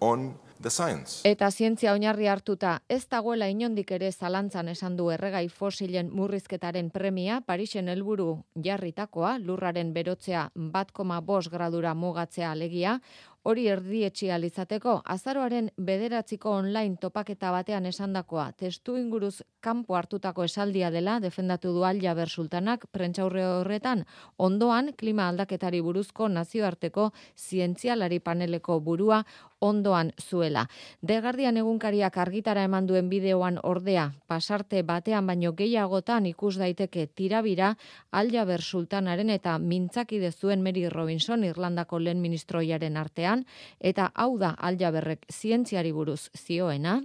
on 0.00 0.34
the 0.60 0.70
science. 0.70 1.20
Eta 1.24 1.50
zientzia 1.50 1.92
oinarri 1.92 2.26
hartuta, 2.26 2.80
ez 2.88 3.04
dagoela 3.10 3.48
inondik 3.52 3.90
ere 3.92 4.10
zalantzan 4.12 4.68
esan 4.72 4.96
du 4.96 5.10
erregai 5.12 5.46
fosilen 5.48 6.10
murrizketaren 6.10 6.90
premia, 6.90 7.40
Parisen 7.46 7.88
helburu 7.92 8.42
jarritakoa, 8.64 9.36
lurraren 9.38 9.92
berotzea 9.92 10.50
bat 10.54 10.92
koma 10.92 11.20
gradura 11.50 11.94
mugatzea 11.94 12.50
alegia, 12.50 13.00
hori 13.46 13.68
erdietxi 13.70 14.30
alizateko, 14.34 14.96
azaroaren 15.14 15.68
bederatziko 15.88 16.50
online 16.50 16.98
topaketa 17.00 17.52
batean 17.54 17.86
esandakoa, 17.86 18.48
testu 18.58 18.96
inguruz 18.98 19.36
kanpo 19.62 19.94
hartutako 19.98 20.46
esaldia 20.48 20.90
dela, 20.90 21.18
defendatu 21.22 21.72
du 21.74 21.84
alja 21.86 22.14
bersultanak, 22.18 22.88
prentxaurre 22.94 23.44
horretan, 23.46 24.02
ondoan 24.48 24.92
klima 24.98 25.28
aldaketari 25.30 25.82
buruzko 25.82 26.28
nazioarteko 26.28 27.10
zientzialari 27.38 28.18
paneleko 28.18 28.80
burua 28.80 29.22
ondoan 29.60 30.12
zuela. 30.20 30.66
Degardian 31.02 31.56
egunkariak 31.56 32.16
argitara 32.18 32.64
eman 32.68 32.86
duen 32.86 33.08
bideoan 33.08 33.58
ordea, 33.62 34.10
pasarte 34.28 34.82
batean 34.82 35.26
baino 35.26 35.52
gehiagotan 35.56 36.26
ikus 36.26 36.56
daiteke 36.60 37.06
tirabira 37.06 37.74
alja 38.10 38.44
bersultanaren 38.44 39.30
eta 39.30 39.58
mintzakide 39.58 40.32
zuen 40.32 40.62
Mary 40.62 40.88
Robinson 40.88 41.44
Irlandako 41.44 41.98
lehen 41.98 42.20
ministroiaren 42.20 42.96
artean, 42.96 43.46
eta 43.80 44.10
hau 44.14 44.36
da 44.38 44.54
aljaberrek 44.58 45.26
zientziari 45.32 45.92
buruz 45.92 46.28
zioena. 46.36 47.02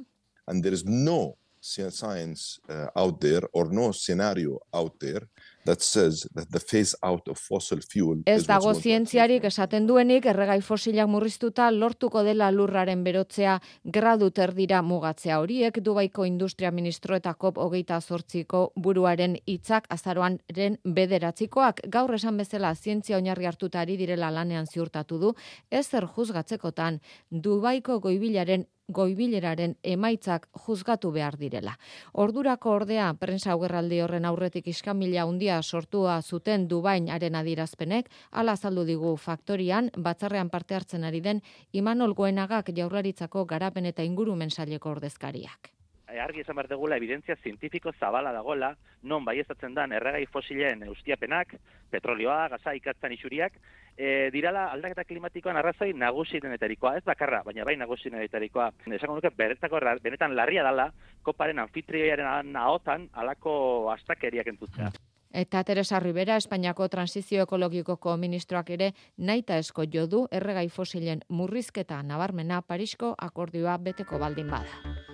And 0.47 0.63
there 0.63 0.73
is 0.73 0.85
no 0.85 1.37
science 1.61 2.59
uh, 2.69 2.87
out 2.95 3.21
there 3.21 3.47
or 3.53 3.71
no 3.71 3.91
scenario 3.91 4.59
out 4.73 4.99
there 4.99 5.27
that 5.65 5.81
says 5.81 6.27
that 6.33 6.49
the 6.51 6.59
phase 6.59 6.95
out 7.03 7.27
of 7.27 7.37
fossil 7.37 7.79
fuel 7.81 8.21
Ez 8.25 8.45
dago 8.47 8.73
zientziarik 8.73 9.43
esaten 9.45 9.87
duenik 9.87 10.25
erregai 10.25 10.61
fosilak 10.61 11.09
murriztuta 11.09 11.69
lortuko 11.71 12.23
dela 12.23 12.51
lurraren 12.51 13.03
berotzea 13.03 13.59
gradu 13.83 14.31
terdira 14.31 14.81
mugatzea. 14.81 15.39
Horiek 15.39 15.79
Dubaiko 15.83 16.25
industria 16.25 16.71
ministro 16.71 17.15
eta 17.15 17.35
hogeita 17.39 17.99
zortziko 18.01 18.71
buruaren 18.75 19.37
hitzak 19.45 19.87
azaroan 19.89 20.39
ren 20.55 20.77
bederatzikoak. 20.83 21.81
Gaur 21.89 22.13
esan 22.15 22.37
bezala 22.37 22.73
zientzia 22.75 23.17
oinarri 23.17 23.45
hartuta 23.45 23.81
ari 23.81 23.97
direla 23.97 24.31
lanean 24.31 24.67
ziurtatu 24.67 25.19
du 25.19 25.33
ez 25.69 25.87
zer 25.87 26.07
juzgatzekotan 26.15 27.01
Dubaiko 27.29 27.99
goibilaren 27.99 28.67
goibileraren 28.91 29.75
emaitzak 29.83 30.47
juzgatu 30.65 31.11
behar 31.11 31.37
direla. 31.39 31.77
Ordurako 32.13 32.75
ordea, 32.77 33.09
prensa 33.19 33.53
augerraldi 33.55 34.01
horren 34.01 34.25
aurretik 34.25 34.67
iskamila 34.67 35.25
undia 35.25 35.61
sortua 35.61 36.21
zuten 36.21 36.67
Dubainaren 36.67 37.35
adirazpenek, 37.35 38.09
ala 38.31 38.57
azaldu 38.59 38.85
digu 38.85 39.15
faktorian, 39.17 39.91
batzarrean 39.97 40.49
parte 40.49 40.75
hartzen 40.75 41.03
ari 41.03 41.21
den, 41.21 41.41
Imanol 41.71 42.13
Goenagak 42.13 42.73
jaurlaritzako 42.75 43.45
garapen 43.45 43.85
eta 43.85 44.03
ingurumen 44.03 44.49
saileko 44.51 44.91
ordezkariak. 44.97 45.80
Argi 46.19 46.41
esan 46.43 46.57
behar 46.57 46.67
degula 46.67 46.97
evidentzia 46.99 47.35
zientifiko 47.43 47.93
zabala 47.99 48.31
dagola, 48.35 48.75
non 49.03 49.25
bai 49.25 49.39
ezatzen 49.39 49.73
dan 49.73 49.93
erregai 49.93 50.25
fosilen 50.25 50.83
eustiapenak, 50.87 51.55
petrolioa, 51.91 52.47
gaza, 52.49 52.73
ikatzen 52.75 53.13
isuriak, 53.15 53.59
e, 53.97 54.29
dirala 54.33 54.67
aldaketa 54.71 55.05
klimatikoan 55.05 55.57
arrazoi 55.57 55.93
nagusi 55.93 56.41
denetarikoa, 56.43 56.97
ez 56.97 57.05
bakarra, 57.05 57.43
baina 57.43 57.65
bai 57.67 57.77
nagusi 57.77 58.09
denetarikoa. 58.09 58.71
Esango 58.87 59.15
nuke, 59.15 59.31
beretako 59.35 59.79
benetan 60.03 60.35
larria 60.35 60.63
dala, 60.63 60.91
koparen 61.23 61.59
anfitrioaren 61.59 62.55
ahotan 62.55 63.09
alako 63.13 63.91
astakeriak 63.91 64.47
entutzea. 64.47 64.91
Eta 65.33 65.63
Teresa 65.63 65.99
Rivera, 65.99 66.35
Espainiako 66.35 66.89
Transizio 66.89 67.45
Ekologikoko 67.45 68.17
ministroak 68.17 68.73
ere, 68.75 68.91
naita 69.17 69.55
esko 69.63 69.85
jodu 69.87 70.25
erregai 70.31 70.67
fosilen 70.69 71.23
murrizketa 71.29 72.01
nabarmena 72.03 72.61
Parisko 72.61 73.15
akordioa 73.17 73.77
beteko 73.77 74.19
baldin 74.19 74.51
bada. 74.51 75.10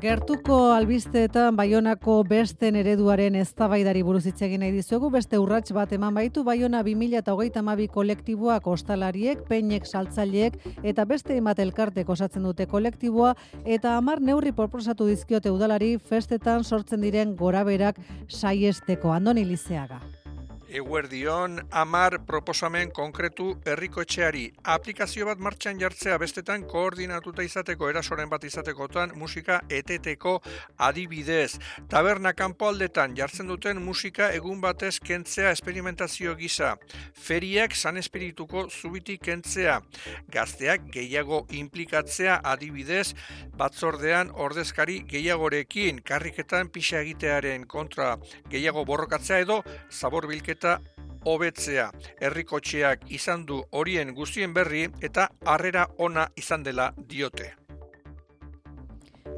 Gertuko 0.00 0.56
albisteetan 0.72 1.56
Baionako 1.58 2.14
besten 2.24 2.76
ereduaren 2.80 3.34
eztabaidari 3.36 4.00
buruz 4.06 4.22
hitz 4.30 4.38
egin 4.46 4.62
nahi 4.64 4.72
dizuegu 4.72 5.10
beste 5.12 5.36
urrats 5.36 5.74
bat 5.76 5.92
eman 5.92 6.14
baitu 6.16 6.40
Baiona 6.46 6.80
2032 6.86 7.88
kolektiboak 7.92 8.70
ostalariek, 8.72 9.42
peinek 9.50 9.84
saltzaileek 9.84 10.56
eta 10.92 11.04
beste 11.10 11.36
emat 11.36 11.60
elkartek 11.66 12.08
osatzen 12.16 12.48
dute 12.48 12.64
kolektiboa 12.70 13.34
eta 13.66 13.98
hamar 13.98 14.24
neurri 14.24 14.54
proposatu 14.56 15.10
dizkiote 15.10 15.52
udalari 15.52 15.92
festetan 15.98 16.64
sortzen 16.64 17.04
diren 17.04 17.36
goraberak 17.36 18.00
saiesteko 18.28 19.12
Andoni 19.12 19.44
Lizeaga. 19.52 20.00
Eguerdion, 20.70 21.58
amar 21.70 22.20
proposamen 22.26 22.92
konkretu 22.94 23.56
herriko 23.66 24.04
etxeari. 24.04 24.44
Aplikazio 24.74 25.26
bat 25.26 25.40
martxan 25.42 25.80
jartzea 25.82 26.14
bestetan 26.22 26.62
koordinatuta 26.70 27.42
izateko 27.42 27.88
erasoren 27.90 28.30
bat 28.30 28.44
izatekotan 28.46 29.16
musika 29.18 29.56
eteteko 29.68 30.36
adibidez. 30.78 31.58
Taberna 31.90 32.32
kanpo 32.38 32.68
aldetan 32.70 33.16
jartzen 33.18 33.50
duten 33.50 33.82
musika 33.82 34.28
egun 34.36 34.60
batez 34.62 34.92
kentzea 35.02 35.50
esperimentazio 35.56 36.36
gisa. 36.38 36.76
Feriak 37.18 37.74
san 37.74 37.98
espirituko 37.98 38.68
zubitik 38.70 39.24
kentzea. 39.26 39.80
Gazteak 40.30 40.86
gehiago 40.94 41.42
implikatzea 41.50 42.38
adibidez 42.52 43.16
batzordean 43.58 44.30
ordezkari 44.46 45.00
gehiagorekin 45.10 45.98
karriketan 46.06 46.70
pixa 46.70 47.02
egitearen 47.02 47.66
kontra 47.66 48.14
gehiago 48.48 48.86
borrokatzea 48.86 49.42
edo 49.42 49.60
zabor 49.90 50.30
eta 50.60 50.80
hobetzea. 51.24 51.86
Herrikotxeak 52.20 53.06
izan 53.16 53.46
du 53.48 53.62
horien 53.72 54.12
guztien 54.18 54.52
berri 54.52 54.88
eta 55.08 55.30
harrera 55.46 55.86
ona 56.08 56.28
izan 56.36 56.62
dela 56.68 56.92
diote. 57.14 57.54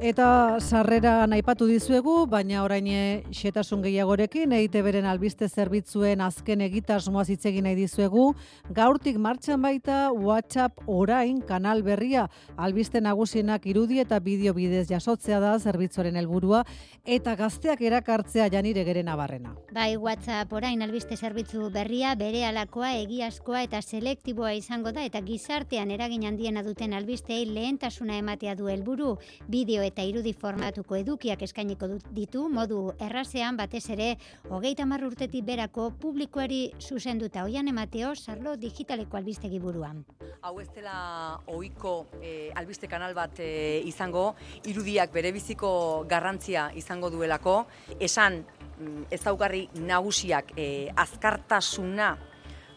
Eta 0.01 0.59
sarrera 0.59 1.27
naipatu 1.27 1.67
dizuegu, 1.69 2.25
baina 2.27 2.63
orain 2.65 2.87
xetasun 3.31 3.83
gehiagorekin, 3.85 4.51
eite 4.57 4.81
beren 4.83 5.05
albiste 5.05 5.47
zerbitzuen 5.47 6.21
azken 6.25 6.63
egitasmoa 6.65 7.23
zitzegin 7.23 7.63
nahi 7.67 7.75
dizuegu, 7.77 8.33
gaurtik 8.75 9.19
martxan 9.21 9.61
baita 9.61 10.11
WhatsApp 10.11 10.81
orain 10.87 11.41
kanal 11.45 11.83
berria. 11.83 12.25
Albiste 12.57 13.01
nagusienak 13.01 13.67
irudi 13.69 13.99
eta 14.03 14.19
bideo 14.19 14.53
bidez 14.57 14.87
jasotzea 14.89 15.39
da 15.39 15.53
zerbitzuaren 15.59 16.17
helburua 16.19 16.63
eta 17.05 17.35
gazteak 17.35 17.81
erakartzea 17.81 18.49
janire 18.49 18.83
geren 18.83 19.07
abarrena. 19.13 19.53
Bai, 19.71 19.95
WhatsApp 19.95 20.51
orain 20.53 20.81
albiste 20.81 21.15
zerbitzu 21.15 21.69
berria 21.71 22.15
bere 22.15 22.43
alakoa, 22.49 22.95
egiazkoa 23.05 23.63
eta 23.69 23.81
selektiboa 23.81 24.53
izango 24.57 24.91
da 24.91 25.05
eta 25.05 25.21
gizartean 25.21 25.91
eragin 25.91 26.25
handiena 26.27 26.63
duten 26.63 26.93
albistei 26.93 27.45
lehentasuna 27.45 28.17
ematea 28.17 28.55
du 28.55 28.67
helburu. 28.67 29.15
Bideo 29.47 29.82
eta 29.85 30.03
irudi 30.07 30.33
formatuko 30.33 30.95
edukiak 30.95 31.41
eskainiko 31.45 31.87
ditu 32.15 32.47
modu 32.49 32.93
errazean 33.01 33.57
batez 33.59 33.83
ere 33.93 34.09
hogeita 34.49 34.85
marr 34.89 35.05
urtetik 35.07 35.45
berako 35.45 35.89
publikoari 36.01 36.73
zuzenduta. 36.79 37.43
Oian 37.43 37.67
emateo 37.67 38.13
sarlo 38.15 38.55
digitaleko 38.57 39.17
albistegi 39.17 39.59
buruan. 39.59 40.03
Hau 40.41 40.59
ez 40.61 40.69
dela 40.75 41.39
ohiko 41.47 42.07
e, 42.21 42.51
albiste 42.55 42.87
kanal 42.87 43.13
bat 43.15 43.39
e, 43.39 43.81
izango, 43.85 44.33
irudiak 44.69 45.13
berebiziko 45.13 46.05
garrantzia 46.09 46.69
izango 46.75 47.09
duelako, 47.13 47.65
esan 47.99 48.41
mm, 48.43 49.09
ezaugarri 49.11 49.67
nagusiak 49.79 50.55
e, 50.57 50.89
azkartasuna 50.95 52.13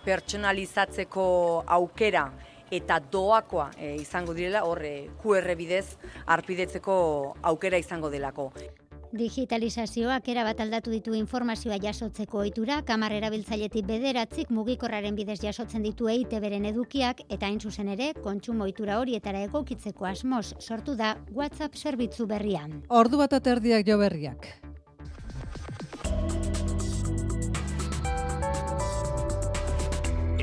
pertsonalizatzeko 0.07 1.27
aukera 1.67 2.29
eta 2.71 2.99
doakoa 3.01 3.71
e, 3.79 3.95
izango 4.01 4.35
direla, 4.35 4.65
horre 4.65 5.11
QR 5.23 5.55
bidez 5.57 5.97
arpidetzeko 6.27 6.97
aukera 7.43 7.79
izango 7.79 8.11
delako. 8.11 8.51
Digitalizazioak 9.17 10.27
erabat 10.29 10.59
aldatu 10.61 10.91
ditu 10.91 11.15
informazioa 11.15 11.79
jasotzeko 11.81 12.41
ohitura, 12.43 12.81
kamar 12.85 13.15
erabiltzailetik 13.17 13.87
bederatzik 13.87 14.51
mugikorraren 14.51 15.15
bidez 15.17 15.39
jasotzen 15.41 15.87
ditu 15.87 16.11
eite 16.11 16.41
beren 16.43 16.67
edukiak, 16.67 17.23
eta 17.31 17.47
hain 17.47 17.61
zuzen 17.61 17.89
ere, 17.95 18.13
kontsumo 18.23 18.67
ohitura 18.67 18.99
horietara 19.01 19.45
egokitzeko 19.47 20.09
asmoz 20.11 20.55
sortu 20.59 20.97
da 20.97 21.17
WhatsApp 21.33 21.77
zerbitzu 21.77 22.27
berrian. 22.27 22.83
Ordu 22.89 23.23
bat 23.23 23.33
aterdiak 23.39 23.87
jo 23.87 23.99
berriak. 24.03 24.51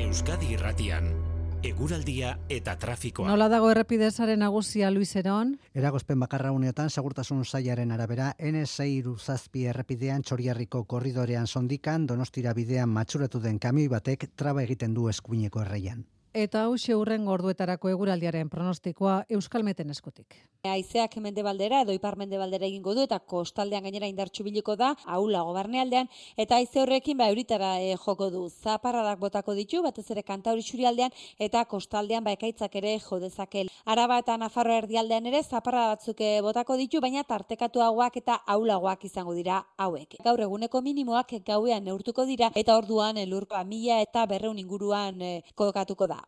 Euskadi 0.00 0.54
irratian 0.54 1.23
eguraldia 1.64 2.34
eta 2.52 2.74
trafikoa. 2.76 3.28
Nola 3.28 3.48
dago 3.48 3.70
errepidezaren 3.72 4.42
nagusia 4.44 4.90
Luis 4.92 5.14
Eron? 5.16 5.54
Eragozpen 5.74 6.20
bakarra 6.20 6.52
uneotan, 6.52 6.90
segurtasun 6.90 7.44
zaiaren 7.44 7.92
arabera, 7.94 8.34
N6 8.38 8.88
iruzazpi 8.98 9.64
errepidean 9.72 10.22
txoriarriko 10.22 10.84
korridorean 10.84 11.46
sondikan, 11.46 12.06
donostira 12.06 12.52
bidean 12.54 12.92
matxuratu 12.92 13.40
den 13.40 13.58
kamioi 13.58 13.88
batek 13.88 14.28
traba 14.36 14.62
egiten 14.62 14.94
du 14.94 15.08
eskuineko 15.08 15.64
erreian. 15.64 16.04
Eta 16.34 16.64
hau 16.66 16.74
urren 16.98 17.28
gorduetarako 17.30 17.92
eguraldiaren 17.92 18.48
pronostikoa 18.50 19.20
Euskalmeten 19.30 19.90
eskutik. 19.94 20.34
Aizeak 20.66 21.12
mendebaldera 21.22 21.82
edo 21.84 21.92
ipar 21.94 22.16
mendebaldera 22.18 22.66
egingo 22.66 22.94
du 22.96 23.04
eta 23.06 23.20
kostaldean 23.20 23.84
gainera 23.86 24.08
indartsu 24.10 24.42
biliko 24.42 24.74
da 24.74 24.88
aula 25.06 25.42
gobarnealdean 25.46 26.08
eta 26.36 26.56
aize 26.56 26.80
horrekin 26.82 27.20
ba 27.20 27.28
euritara 27.30 27.68
e, 27.78 27.94
joko 28.06 28.30
du. 28.34 28.48
Zaparradak 28.48 29.20
botako 29.20 29.54
ditu 29.54 29.82
batez 29.84 30.10
ere 30.10 30.24
kantauri 30.24 30.66
xurialdean 30.66 31.14
eta 31.38 31.64
kostaldean 31.70 32.24
ba 32.24 32.34
ekaitzak 32.34 32.74
ere 32.82 32.98
jo 32.98 33.20
dezake. 33.20 33.68
Araba 33.84 34.18
eta 34.18 34.36
Nafarro 34.36 34.74
erdialdean 34.74 35.30
ere 35.30 35.44
zaparra 35.44 35.86
batzuk 35.92 36.18
eh, 36.18 36.40
botako 36.42 36.74
ditu 36.82 37.00
baina 37.00 37.22
tartekatuagoak 37.22 38.16
eta 38.24 38.40
aulagoak 38.56 39.04
izango 39.04 39.38
dira 39.38 39.62
hauek. 39.76 40.18
Gaur 40.24 40.42
eguneko 40.48 40.82
minimoak 40.82 41.38
gauean 41.46 41.84
neurtuko 41.84 42.26
dira 42.26 42.50
eta 42.56 42.74
orduan 42.74 43.22
elurkoa 43.22 43.62
mila 43.62 44.02
eta 44.02 44.26
berreun 44.26 44.58
inguruan 44.58 45.22
e, 45.22 45.34
kokatuko 45.54 46.10
da. 46.10 46.23